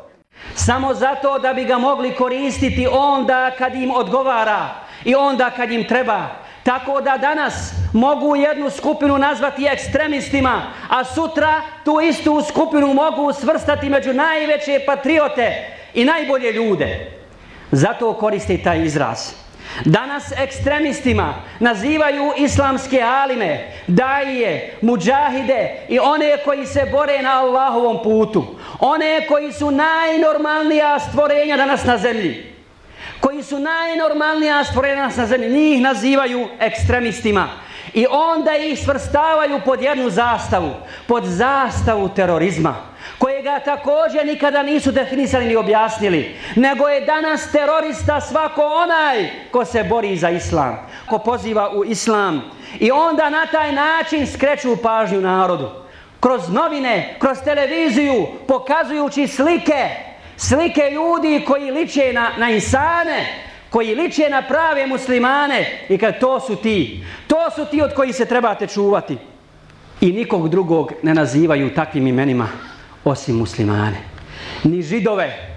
Samo 0.56 0.94
zato 0.94 1.40
da 1.40 1.54
bi 1.54 1.66
ga 1.66 1.78
mogli 1.78 2.16
koristiti 2.16 2.88
onda 2.92 3.52
kad 3.58 3.76
im 3.76 3.92
odgovara 3.92 4.70
i 5.06 5.16
onda 5.16 5.50
kad 5.50 5.72
im 5.72 5.88
treba. 5.88 6.28
Tako 6.64 7.02
da 7.02 7.18
danas 7.18 7.74
mogu 7.94 8.36
jednu 8.36 8.70
skupinu 8.70 9.18
nazvati 9.18 9.66
ekstremistima, 9.66 10.62
a 10.90 11.04
sutra 11.04 11.62
tu 11.86 12.02
istu 12.02 12.42
skupinu 12.50 12.94
mogu 12.94 13.34
svrstati 13.34 13.90
među 13.90 14.14
najveće 14.14 14.80
patriote 14.86 15.68
i 15.94 16.06
najbolje 16.06 16.52
ljude. 16.52 17.12
Zato 17.72 18.14
koristi 18.14 18.64
taj 18.64 18.84
izraz. 18.84 19.43
Danas 19.86 20.32
ekstremistima 20.38 21.34
nazivaju 21.60 22.32
islamske 22.38 23.02
alime, 23.02 23.72
daje, 23.88 24.78
muđahide 24.82 25.86
i 25.90 26.00
one 26.00 26.38
koji 26.46 26.66
se 26.66 26.86
bore 26.92 27.22
na 27.22 27.40
Allahovom 27.40 28.04
putu. 28.04 28.46
One 28.80 29.28
koji 29.28 29.52
su 29.52 29.72
najnormalnija 29.72 31.00
stvorenja 31.00 31.58
danas 31.58 31.86
na 31.86 31.98
zemlji. 31.98 32.54
Koji 33.20 33.44
su 33.44 33.60
najnormalnija 33.60 34.64
stvorenja 34.64 34.96
danas 34.96 35.18
na 35.18 35.26
zemlji. 35.26 35.50
Njih 35.50 35.82
nazivaju 35.82 36.48
ekstremistima. 36.60 37.48
I 37.94 38.06
onda 38.10 38.56
ih 38.56 38.80
svrstavaju 38.80 39.62
pod 39.66 39.82
jednu 39.82 40.10
zastavu. 40.10 40.72
Pod 41.08 41.24
zastavu 41.24 42.10
terorizma 42.10 42.93
kojega 43.24 43.60
također 43.66 44.26
nikada 44.26 44.64
nisu 44.64 44.92
definisali 44.92 45.46
ni 45.46 45.56
objasnili, 45.56 46.36
nego 46.56 46.88
je 46.88 47.06
danas 47.06 47.52
terorista 47.52 48.22
svako 48.22 48.62
onaj 48.62 49.30
ko 49.52 49.66
se 49.66 49.84
bori 49.84 50.18
za 50.18 50.30
islam, 50.30 50.78
ko 51.10 51.20
poziva 51.20 51.72
u 51.76 51.86
islam. 51.86 52.42
I 52.80 52.92
onda 52.92 53.30
na 53.30 53.46
taj 53.46 53.72
način 53.72 54.28
skreću 54.28 54.78
pažnju 54.84 55.22
narodu. 55.22 55.70
Kroz 56.20 56.50
novine, 56.50 57.16
kroz 57.20 57.38
televiziju, 57.44 58.28
pokazujući 58.48 59.28
slike, 59.28 59.90
slike 60.38 60.92
ljudi 60.92 61.44
koji 61.48 61.72
liče 61.72 62.14
na, 62.14 62.30
na 62.38 62.50
insane, 62.50 63.26
koji 63.70 63.96
liče 63.96 64.30
na 64.30 64.42
prave 64.42 64.88
muslimane 64.88 65.86
i 65.90 65.98
kad 65.98 66.20
to 66.20 66.40
su 66.40 66.56
ti, 66.56 67.04
to 67.28 67.52
su 67.56 67.66
ti 67.72 67.82
od 67.82 67.94
koji 67.94 68.14
se 68.14 68.26
trebate 68.26 68.68
čuvati. 68.68 69.18
I 70.02 70.12
nikog 70.12 70.50
drugog 70.50 70.92
ne 71.04 71.14
nazivaju 71.14 71.74
takvim 71.76 72.08
imenima 72.08 72.73
osim 73.04 73.36
muslimane. 73.36 73.98
Ni 74.64 74.82
židove, 74.82 75.54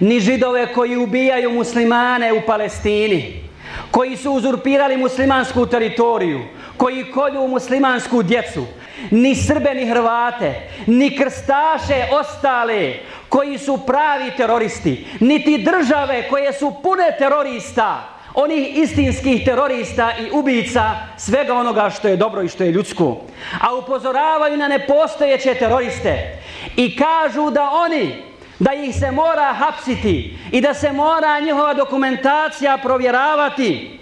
ni 0.00 0.20
židove 0.20 0.72
koji 0.72 0.96
ubijaju 0.96 1.50
muslimane 1.50 2.32
u 2.32 2.40
Palestini, 2.46 3.50
koji 3.90 4.16
su 4.16 4.32
uzurpirali 4.32 4.96
muslimansku 4.96 5.66
teritoriju, 5.66 6.40
koji 6.76 7.10
kolju 7.10 7.48
muslimansku 7.48 8.22
djecu, 8.22 8.64
ni 9.10 9.34
Srbe, 9.34 9.74
ni 9.74 9.86
Hrvate, 9.86 10.54
ni 10.86 11.16
krstaše 11.16 12.06
ostale, 12.12 12.94
koji 13.28 13.58
su 13.58 13.78
pravi 13.86 14.30
teroristi, 14.36 15.06
niti 15.20 15.64
države 15.64 16.28
koje 16.28 16.52
su 16.52 16.72
pune 16.82 17.16
terorista, 17.18 18.08
onih 18.34 18.78
istinskih 18.78 19.44
terorista 19.44 20.12
i 20.20 20.30
ubica 20.32 20.90
svega 21.18 21.54
onoga 21.54 21.90
što 21.90 22.08
je 22.08 22.16
dobro 22.16 22.42
i 22.42 22.48
što 22.48 22.64
je 22.64 22.70
ljudsko. 22.70 23.16
A 23.60 23.74
upozoravaju 23.74 24.56
na 24.56 24.68
nepostojeće 24.68 25.54
teroriste 25.54 26.39
i 26.76 26.96
kažu 26.96 27.50
da 27.50 27.70
oni, 27.70 28.14
da 28.58 28.72
ih 28.74 28.94
se 28.94 29.10
mora 29.10 29.52
hapsiti 29.52 30.38
i 30.52 30.60
da 30.60 30.74
se 30.74 30.92
mora 30.92 31.40
njihova 31.40 31.74
dokumentacija 31.74 32.78
provjeravati 32.78 34.00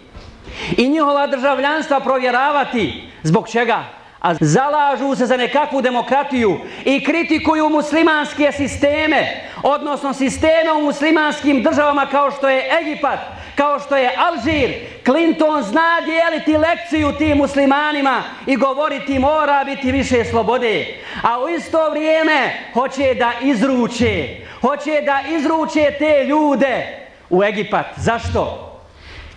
i 0.77 0.89
njihova 0.89 1.27
državljanstva 1.27 2.01
provjeravati. 2.01 3.03
Zbog 3.23 3.49
čega? 3.49 3.85
A 4.21 4.35
zalažu 4.41 5.15
se 5.15 5.27
za 5.27 5.37
nekakvu 5.37 5.83
demokratiju 5.83 6.61
i 6.85 7.05
kritikuju 7.05 7.69
muslimanske 7.69 8.53
sisteme, 8.53 9.45
odnosno 9.63 10.13
sisteme 10.13 10.73
u 10.73 10.83
muslimanskim 10.83 11.63
državama 11.63 12.07
kao 12.07 12.31
što 12.31 12.49
je 12.49 12.71
Egipat, 12.81 13.19
kao 13.59 13.81
što 13.81 13.97
je 13.97 14.15
Alžir, 14.17 14.75
Clinton 15.05 15.63
zna 15.63 16.01
dijeliti 16.05 16.57
lekciju 16.57 17.13
tim 17.19 17.39
muslimanima 17.39 18.23
i 18.47 18.57
govoriti 18.57 19.19
mora 19.19 19.65
biti 19.65 19.93
više 19.93 20.25
slobode. 20.25 20.87
A 21.23 21.41
u 21.41 21.49
isto 21.49 21.91
vrijeme 21.91 22.53
hoće 22.75 23.15
da 23.15 23.33
izruče, 23.43 24.37
hoće 24.61 25.03
da 25.07 25.23
izruče 25.37 25.95
te 25.99 26.25
ljude 26.25 27.07
u 27.31 27.45
Egipat. 27.45 27.87
Zašto? 27.97 28.73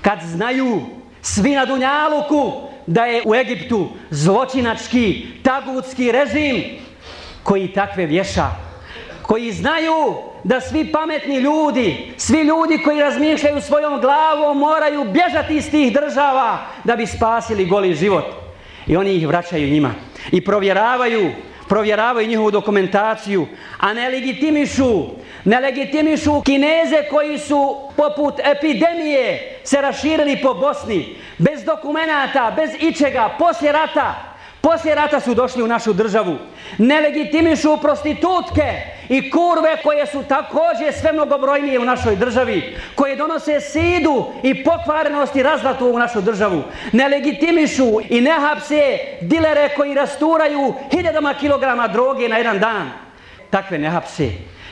Kad 0.01 0.19
znaju 0.21 0.81
svi 1.21 1.55
na 1.55 1.65
Dunjaluku 1.65 2.51
da 2.87 3.05
je 3.05 3.21
u 3.25 3.35
Egiptu 3.35 3.89
zločinački, 4.09 5.25
tagutski 5.43 6.11
režim 6.11 6.63
koji 7.43 7.73
takve 7.73 8.05
vješa, 8.05 8.47
koji 9.21 9.51
znaju 9.51 10.30
da 10.43 10.61
svi 10.61 10.91
pametni 10.91 11.37
ljudi, 11.37 12.13
svi 12.17 12.41
ljudi 12.41 12.83
koji 12.83 12.99
razmišljaju 12.99 13.61
svojom 13.61 14.01
glavom 14.01 14.57
moraju 14.57 15.03
bježati 15.03 15.55
iz 15.55 15.71
tih 15.71 15.93
država 15.93 16.57
da 16.83 16.95
bi 16.95 17.05
spasili 17.05 17.65
goli 17.65 17.95
život. 17.95 18.25
I 18.87 18.97
oni 18.97 19.15
ih 19.15 19.27
vraćaju 19.27 19.69
njima 19.69 19.93
i 20.31 20.45
provjeravaju, 20.45 21.31
provjeravaju 21.69 22.27
njihovu 22.27 22.51
dokumentaciju, 22.51 23.47
a 23.77 23.93
ne 23.93 24.09
legitimišu, 24.09 25.03
ne 25.45 25.59
legitimišu 25.59 26.41
kineze 26.41 27.03
koji 27.09 27.39
su 27.39 27.77
poput 27.97 28.33
epidemije 28.43 29.59
se 29.63 29.81
raširili 29.81 30.39
po 30.41 30.53
Bosni, 30.53 31.15
bez 31.37 31.63
dokumenata, 31.63 32.53
bez 32.55 32.69
ičega, 32.79 33.35
poslije 33.39 33.71
rata, 33.71 34.31
Poslije 34.61 34.95
rata 34.95 35.19
su 35.19 35.33
došli 35.33 35.63
u 35.63 35.67
našu 35.67 35.93
državu. 35.93 36.37
Ne 36.77 37.01
legitimišu 37.01 37.77
prostitutke 37.81 38.81
i 39.11 39.31
kurve 39.31 39.77
koje 39.83 40.05
su 40.05 40.23
također 40.23 40.93
sve 40.93 41.13
mnogobrojnije 41.13 41.79
u 41.79 41.85
našoj 41.85 42.15
državi, 42.15 42.75
koje 42.95 43.15
donose 43.15 43.59
sidu 43.59 44.25
i 44.43 44.63
pokvarenost 44.63 45.35
i 45.35 45.43
razlatu 45.43 45.87
u 45.87 45.99
našu 45.99 46.21
državu, 46.21 46.63
ne 46.91 47.07
legitimišu 47.07 47.99
i 48.09 48.21
ne 48.21 48.31
hapse 48.31 48.97
dilere 49.21 49.69
koji 49.75 49.93
rasturaju 49.93 50.73
hiljadama 50.91 51.33
kilograma 51.33 51.87
droge 51.87 52.29
na 52.29 52.37
jedan 52.37 52.59
dan. 52.59 52.91
Takve 53.49 53.77
ne 53.77 53.89
hapse. 53.89 54.29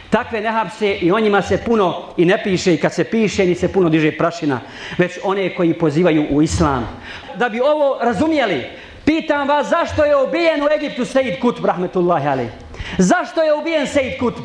Takve 0.09 0.41
ne 0.41 0.51
hapse 0.51 0.93
i 0.93 1.11
o 1.11 1.19
njima 1.19 1.41
se 1.41 1.57
puno 1.65 1.95
i 2.17 2.25
ne 2.25 2.43
piše 2.43 2.73
i 2.73 2.77
kad 2.77 2.93
se 2.93 3.03
piše 3.03 3.45
ni 3.45 3.55
se 3.55 3.73
puno 3.73 3.89
diže 3.89 4.11
prašina, 4.17 4.59
već 4.97 5.19
one 5.23 5.55
koji 5.55 5.73
pozivaju 5.73 6.25
u 6.29 6.41
islam. 6.41 6.99
Da 7.35 7.49
bi 7.49 7.59
ovo 7.59 7.99
razumijeli, 8.01 8.65
pitam 9.05 9.47
vas 9.47 9.67
zašto 9.67 10.05
je 10.05 10.23
ubijen 10.23 10.63
u 10.63 10.67
Egiptu 10.77 11.05
Sejid 11.05 11.39
Kutb, 11.39 11.65
rahmetullahi 11.65 12.27
alaih. 12.27 12.68
Zašto 12.97 13.41
je 13.41 13.53
ubijen 13.53 13.87
Sejid 13.87 14.19
Kutb? 14.19 14.43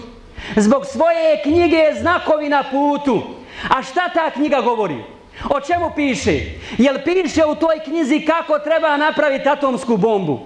Zbog 0.57 0.87
svoje 0.87 1.43
knjige 1.43 1.83
Znakovi 2.01 2.49
na 2.49 2.65
putu. 2.71 3.23
A 3.69 3.83
šta 3.83 4.09
ta 4.09 4.31
knjiga 4.31 4.61
govori? 4.61 4.97
O 5.51 5.61
čemu 5.61 5.91
piše? 5.97 6.41
Jel 6.79 6.95
piše 7.05 7.45
u 7.45 7.55
toj 7.55 7.81
knjizi 7.85 8.21
kako 8.27 8.59
treba 8.59 8.97
napraviti 8.97 9.49
atomsku 9.49 9.97
bombu? 9.97 10.41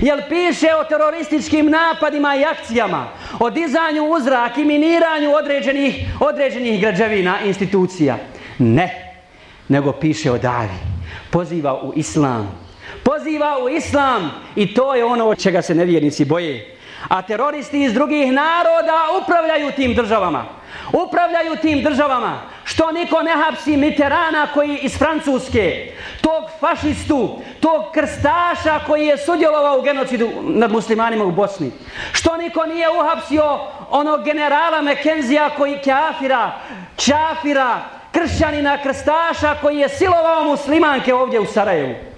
Jel 0.00 0.18
piše 0.28 0.68
o 0.80 0.84
terorističkim 0.84 1.70
napadima 1.70 2.36
i 2.36 2.44
akcijama, 2.44 3.08
o 3.40 3.50
dizanju 3.50 4.04
uzrak 4.04 4.58
i 4.58 4.64
miniranju 4.64 5.32
određenih, 5.34 5.94
određenih 6.20 6.80
građevina 6.80 7.40
institucija? 7.44 8.18
Ne, 8.58 9.14
nego 9.68 9.92
piše 9.92 10.30
o 10.30 10.38
davi. 10.38 10.78
Poziva 11.30 11.82
u 11.82 11.92
islam. 11.96 12.58
Poziva 13.04 13.64
u 13.64 13.68
islam 13.68 14.30
i 14.56 14.74
to 14.74 14.94
je 14.94 15.04
ono 15.04 15.26
od 15.26 15.42
čega 15.42 15.62
se 15.62 15.74
nevjernici 15.74 16.24
boje. 16.24 16.76
A 17.08 17.22
teroristi 17.22 17.82
iz 17.82 17.94
drugih 17.94 18.32
naroda 18.32 18.98
upravljaju 19.22 19.72
tim 19.72 19.94
državama. 19.94 20.44
Upravljaju 20.92 21.56
tim 21.56 21.82
državama. 21.82 22.40
Što 22.64 22.92
niko 22.92 23.22
ne 23.22 23.32
hapsi 23.32 23.76
Mitterana 23.76 24.46
koji 24.54 24.76
iz 24.76 24.98
Francuske, 24.98 25.92
tog 26.20 26.44
fašistu, 26.60 27.38
tog 27.60 27.82
krstaša 27.94 28.80
koji 28.86 29.06
je 29.06 29.18
sudjelovao 29.18 29.78
u 29.78 29.82
genocidu 29.82 30.30
nad 30.42 30.72
muslimanima 30.72 31.24
u 31.24 31.30
Bosni. 31.30 31.72
Što 32.12 32.36
niko 32.36 32.66
nije 32.66 32.90
uhapsio 32.90 33.58
onog 33.90 34.24
generala 34.24 34.82
Mekenzija 34.82 35.50
koji 35.56 35.78
kafira, 35.84 36.52
čafira, 36.96 37.80
kršćanina 38.12 38.78
krstaša 38.82 39.54
koji 39.62 39.78
je 39.78 39.88
silovao 39.88 40.44
muslimanke 40.44 41.14
ovdje 41.14 41.40
u 41.40 41.46
Sarajevu. 41.46 42.09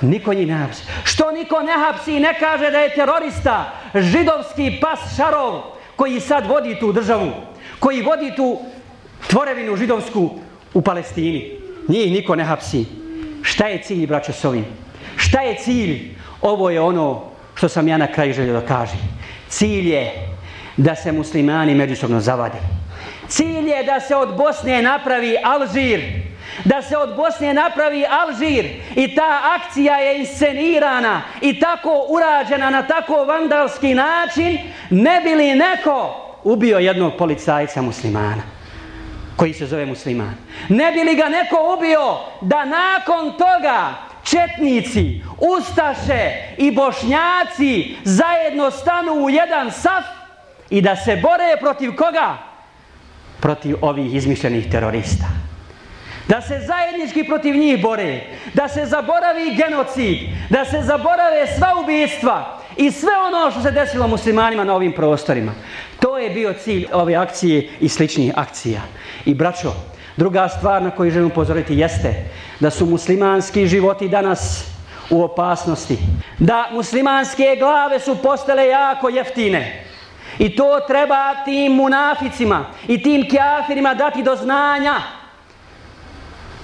Niko 0.00 0.34
njih 0.34 0.46
ne 0.46 0.54
hapsi. 0.54 0.82
Što 1.04 1.30
niko 1.30 1.62
ne 1.62 1.72
hapsi 1.72 2.16
i 2.16 2.20
ne 2.20 2.34
kaže 2.40 2.70
da 2.70 2.78
je 2.78 2.94
terorista 2.94 3.72
židovski 3.94 4.78
pas 4.80 5.16
Šarov 5.16 5.62
koji 5.96 6.20
sad 6.20 6.46
vodi 6.46 6.76
tu 6.80 6.92
državu, 6.92 7.30
koji 7.78 8.02
vodi 8.02 8.32
tu 8.36 8.58
tvorevinu 9.26 9.76
židovsku 9.76 10.30
u 10.74 10.82
Palestini. 10.82 11.50
Njih 11.88 12.12
niko 12.12 12.36
ne 12.36 12.44
hapsi. 12.44 12.86
Šta 13.42 13.66
je 13.66 13.82
cilj, 13.82 14.06
braćo, 14.06 14.32
s 14.32 14.44
ovim? 14.44 14.64
Šta 15.16 15.40
je 15.40 15.56
cilj? 15.56 16.14
Ovo 16.42 16.70
je 16.70 16.80
ono 16.80 17.22
što 17.54 17.68
sam 17.68 17.88
ja 17.88 17.96
na 17.96 18.12
kraju 18.12 18.34
želio 18.34 18.60
da 18.60 18.66
kažem. 18.66 18.98
Cilj 19.48 19.90
je 19.90 20.12
da 20.76 20.94
se 20.94 21.12
muslimani 21.12 21.74
međusobno 21.74 22.20
zavade. 22.20 22.58
Cilj 23.28 23.68
je 23.68 23.84
da 23.84 24.00
se 24.00 24.16
od 24.16 24.36
Bosne 24.36 24.82
napravi 24.82 25.36
Alžir, 25.44 26.00
da 26.64 26.82
se 26.82 26.96
od 26.96 27.16
Bosne 27.16 27.54
napravi 27.54 28.04
Alžir 28.06 28.66
i 28.96 29.14
ta 29.14 29.40
akcija 29.58 29.96
je 29.96 30.18
inscenirana 30.18 31.22
i 31.40 31.60
tako 31.60 32.06
urađena 32.08 32.70
na 32.70 32.82
tako 32.82 33.24
vandalski 33.24 33.94
način, 33.94 34.58
ne 34.90 35.20
bi 35.20 35.34
li 35.34 35.54
neko 35.54 36.24
ubio 36.44 36.78
jednog 36.78 37.12
policajca 37.18 37.82
muslimana 37.82 38.42
koji 39.36 39.54
se 39.54 39.66
zove 39.66 39.86
musliman. 39.86 40.34
Ne 40.68 40.92
bi 40.92 41.04
li 41.04 41.16
ga 41.16 41.28
neko 41.28 41.76
ubio 41.76 42.16
da 42.40 42.64
nakon 42.64 43.32
toga 43.32 43.94
četnici, 44.24 45.22
ustaše 45.56 46.54
i 46.56 46.70
bošnjaci 46.70 47.96
zajedno 48.04 48.70
stanu 48.70 49.12
u 49.12 49.30
jedan 49.30 49.70
saf 49.70 50.04
i 50.70 50.80
da 50.80 50.96
se 50.96 51.16
bore 51.16 51.56
protiv 51.60 51.96
koga? 51.96 52.36
Protiv 53.40 53.76
ovih 53.80 54.14
izmišljenih 54.14 54.70
terorista 54.70 55.47
da 56.28 56.40
se 56.40 56.60
zajednički 56.60 57.24
protiv 57.24 57.56
njih 57.56 57.82
bore, 57.82 58.20
da 58.54 58.68
se 58.68 58.86
zaboravi 58.86 59.54
genocid, 59.56 60.18
da 60.50 60.64
se 60.64 60.82
zaborave 60.82 61.46
sva 61.56 61.74
ubijstva 61.82 62.58
i 62.76 62.90
sve 62.90 63.12
ono 63.26 63.50
što 63.50 63.62
se 63.62 63.70
desilo 63.70 64.08
muslimanima 64.08 64.64
na 64.64 64.74
ovim 64.74 64.92
prostorima. 64.92 65.52
To 66.00 66.18
je 66.18 66.30
bio 66.30 66.52
cilj 66.52 66.86
ove 66.92 67.14
akcije 67.14 67.68
i 67.80 67.88
sličnih 67.88 68.32
akcija. 68.36 68.80
I 69.24 69.34
braćo, 69.34 69.72
druga 70.16 70.48
stvar 70.48 70.82
na 70.82 70.90
koju 70.90 71.10
želim 71.10 71.28
upozoriti 71.28 71.78
jeste 71.78 72.14
da 72.60 72.70
su 72.70 72.86
muslimanski 72.86 73.66
životi 73.66 74.08
danas 74.08 74.64
u 75.10 75.22
opasnosti. 75.22 75.98
Da 76.38 76.68
muslimanske 76.72 77.56
glave 77.58 78.00
su 78.00 78.22
postale 78.22 78.66
jako 78.66 79.08
jeftine. 79.08 79.84
I 80.38 80.56
to 80.56 80.80
treba 80.86 81.44
tim 81.44 81.72
munaficima 81.72 82.64
i 82.88 83.02
tim 83.02 83.28
kjafirima 83.30 83.94
dati 83.94 84.22
do 84.22 84.36
znanja 84.36 84.94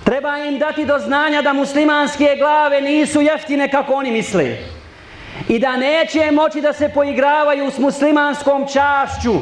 Treba 0.04 0.38
im 0.38 0.58
dati 0.58 0.84
do 0.84 0.98
znanja 0.98 1.42
da 1.42 1.52
muslimanske 1.52 2.36
glave 2.38 2.80
nisu 2.80 3.20
jeftine 3.20 3.70
kako 3.70 3.94
oni 3.94 4.10
misle. 4.10 4.56
I 5.48 5.58
da 5.58 5.76
neće 5.76 6.30
moći 6.30 6.60
da 6.60 6.72
se 6.72 6.88
poigravaju 6.94 7.70
s 7.70 7.78
muslimanskom 7.78 8.66
čašću 8.72 9.34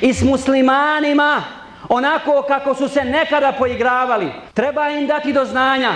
i 0.00 0.12
s 0.12 0.22
muslimanima 0.22 1.42
onako 1.88 2.44
kako 2.48 2.74
su 2.74 2.88
se 2.88 3.04
nekada 3.04 3.52
poigravali. 3.52 4.32
Treba 4.54 4.88
im 4.88 5.06
dati 5.06 5.32
do 5.32 5.44
znanja. 5.44 5.92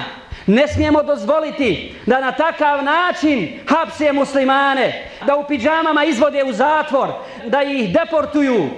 Ne 0.46 0.68
smijemo 0.68 1.02
dozvoliti 1.02 1.94
da 2.06 2.20
na 2.20 2.32
takav 2.32 2.84
način 2.84 3.60
hapse 3.66 4.12
muslimane, 4.12 5.10
da 5.26 5.36
u 5.36 5.46
pidžamama 5.46 6.04
izvode 6.04 6.44
u 6.44 6.52
zatvor, 6.52 7.08
da 7.46 7.62
ih 7.62 7.94
deportuju, 7.94 8.68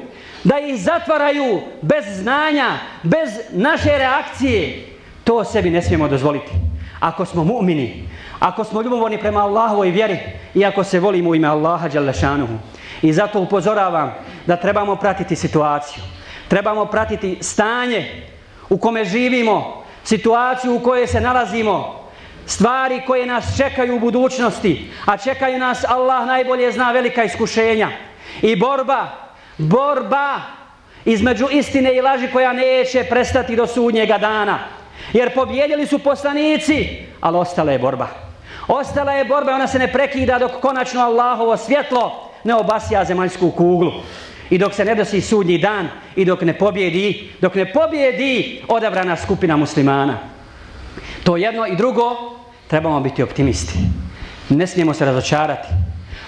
da 0.44 0.58
ih 0.58 0.76
zatvaraju 0.82 1.60
bez 1.82 2.04
znanja, 2.08 2.70
bez 3.02 3.30
naše 3.52 3.98
reakcije. 3.98 4.93
To 5.24 5.44
sebi 5.44 5.70
ne 5.70 5.82
smijemo 5.82 6.08
dozvoliti. 6.08 6.52
Ako 7.00 7.24
smo 7.24 7.44
mu'mini, 7.44 8.04
ako 8.40 8.64
smo 8.64 8.82
ljubovni 8.82 9.18
prema 9.18 9.40
Allahovoj 9.40 9.90
vjeri 9.90 10.18
i 10.54 10.64
ako 10.64 10.84
se 10.84 11.00
volimo 11.00 11.30
u 11.30 11.34
ime 11.34 11.48
Allaha 11.48 11.88
Đalešanuhu. 11.88 12.54
I 13.02 13.12
zato 13.12 13.40
upozoravam 13.40 14.14
da 14.46 14.56
trebamo 14.56 14.96
pratiti 14.96 15.36
situaciju. 15.36 16.02
Trebamo 16.48 16.84
pratiti 16.84 17.38
stanje 17.40 18.22
u 18.68 18.78
kome 18.78 19.04
živimo, 19.04 19.84
situaciju 20.04 20.76
u 20.76 20.80
kojoj 20.80 21.06
se 21.06 21.20
nalazimo, 21.20 22.04
stvari 22.46 23.02
koje 23.06 23.26
nas 23.26 23.56
čekaju 23.56 23.96
u 23.96 24.00
budućnosti, 24.00 24.90
a 25.06 25.16
čekaju 25.16 25.58
nas 25.58 25.84
Allah 25.88 26.26
najbolje 26.26 26.72
zna 26.72 26.92
velika 26.92 27.24
iskušenja. 27.24 27.88
I 28.42 28.56
borba, 28.56 29.06
borba 29.58 30.40
između 31.04 31.46
istine 31.50 31.96
i 31.96 32.00
laži 32.00 32.28
koja 32.32 32.52
neće 32.52 33.04
prestati 33.04 33.56
do 33.56 33.66
sudnjega 33.66 34.18
dana. 34.18 34.58
Jer 35.12 35.34
pobjedili 35.34 35.86
su 35.86 35.98
poslanici, 35.98 36.88
ali 37.20 37.38
ostala 37.38 37.72
je 37.72 37.78
borba. 37.78 38.08
Ostala 38.68 39.12
je 39.12 39.24
borba, 39.24 39.54
ona 39.54 39.66
se 39.66 39.78
ne 39.78 39.92
prekida 39.92 40.38
dok 40.38 40.50
konačno 40.60 41.00
Allahovo 41.00 41.56
svjetlo 41.56 42.30
ne 42.44 42.54
obasija 42.54 43.04
zemaljsku 43.04 43.50
kuglu. 43.50 43.92
I 44.50 44.58
dok 44.58 44.74
se 44.74 44.84
ne 44.84 44.94
dosi 44.94 45.20
sudnji 45.20 45.58
dan 45.58 45.88
i 46.16 46.24
dok 46.24 46.42
ne 46.42 46.58
pobjedi, 46.58 47.30
dok 47.40 47.54
ne 47.54 47.72
pobjedi 47.72 48.62
odabrana 48.68 49.16
skupina 49.16 49.56
muslimana. 49.56 50.18
To 51.24 51.36
jedno 51.36 51.66
i 51.66 51.76
drugo, 51.76 52.16
trebamo 52.68 53.00
biti 53.00 53.22
optimisti. 53.22 53.78
Ne 54.48 54.66
smijemo 54.66 54.94
se 54.94 55.04
razočarati. 55.04 55.68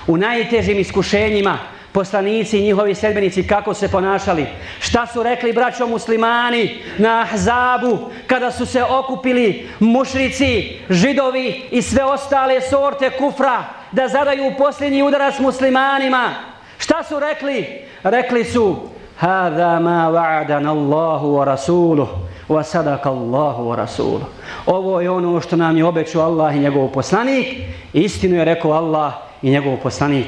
U 0.06 0.16
najtežim 0.16 0.78
iskušenjima 0.78 1.58
poslanici 1.96 2.58
i 2.58 2.62
njihovi 2.62 2.94
sedbenici 2.94 3.46
kako 3.46 3.74
se 3.74 3.88
ponašali. 3.88 4.46
Šta 4.80 5.06
su 5.06 5.22
rekli 5.22 5.52
braćo 5.52 5.86
muslimani 5.86 6.78
na 6.98 7.20
Ahzabu 7.20 7.98
kada 8.26 8.50
su 8.50 8.66
se 8.66 8.82
okupili 8.84 9.68
mušrici, 9.80 10.78
židovi 10.90 11.62
i 11.70 11.82
sve 11.82 12.04
ostale 12.04 12.60
sorte 12.60 13.10
kufra 13.10 13.64
da 13.92 14.08
zadaju 14.08 14.52
posljednji 14.58 15.02
udarac 15.02 15.38
muslimanima. 15.38 16.30
Šta 16.78 17.02
su 17.02 17.20
rekli? 17.20 17.64
Rekli 18.02 18.44
su 18.44 18.76
Hada 19.16 19.80
ma 19.80 20.10
va'adana 20.12 20.70
Allahu 20.70 21.36
wa 21.36 21.44
rasuluh 21.44 22.08
wa 22.48 22.62
sadaka 22.62 23.08
Allahu 23.10 23.70
wa 23.70 23.76
rasuluh. 23.76 24.28
Ovo 24.66 25.00
je 25.00 25.10
ono 25.10 25.40
što 25.40 25.56
nam 25.56 25.76
je 25.76 25.84
obećao 25.84 26.22
Allah 26.22 26.56
i 26.56 26.58
njegov 26.58 26.88
poslanik. 26.88 27.46
Istinu 27.92 28.36
je 28.36 28.44
rekao 28.44 28.72
Allah 28.72 29.12
i 29.42 29.50
njegov 29.50 29.76
poslanik. 29.82 30.26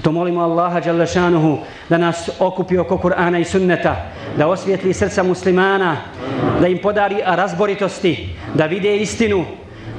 Zato 0.00 0.12
molimo 0.12 0.40
Allaha 0.40 0.80
Đalešanuhu 0.80 1.58
da 1.88 1.98
nas 1.98 2.30
okupi 2.38 2.78
oko 2.78 2.96
Kur'ana 2.96 3.38
i 3.38 3.44
sunneta, 3.44 3.96
da 4.36 4.46
osvijetli 4.48 4.94
srca 4.94 5.22
muslimana, 5.22 5.96
da 6.60 6.68
im 6.68 6.78
podari 6.78 7.20
razboritosti, 7.26 8.28
da 8.54 8.64
vide 8.66 8.96
istinu, 8.96 9.44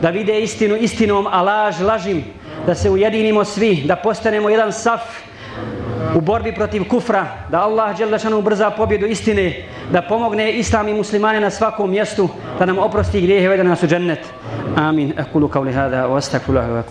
da 0.02 0.10
vide 0.10 0.42
istinu 0.42 0.76
istinom, 0.76 1.28
a 1.28 1.42
laž 1.42 1.82
lažim, 1.82 2.24
da 2.66 2.76
se 2.76 2.90
ujedinimo 2.90 3.46
svi, 3.46 3.84
da 3.86 3.96
postanemo 3.96 4.50
jedan 4.50 4.74
saf, 4.74 5.02
u 6.16 6.22
borbi 6.22 6.56
protiv 6.56 6.88
kufra, 6.88 7.26
da 7.50 7.62
Allah 7.62 7.98
Đelešanu 7.98 8.42
brza 8.42 8.70
pobjedu 8.70 9.06
istine, 9.06 9.54
da 9.92 10.02
pomogne 10.02 10.52
islam 10.52 10.88
i 10.88 10.94
muslimane 10.94 11.40
na 11.40 11.50
svakom 11.50 11.92
mjestu, 11.92 12.30
da 12.60 12.66
nam 12.66 12.78
oprosti 12.78 13.22
grijehe 13.22 13.54
i 13.54 13.58
da 13.58 13.64
nas 13.64 13.84
u 13.84 13.88
džennet. 13.88 14.20
Amin. 14.76 15.14
Ekulu 15.18 15.48
kao 15.48 15.64
li 15.64 15.74
hada, 15.74 16.08
wa 16.08 16.22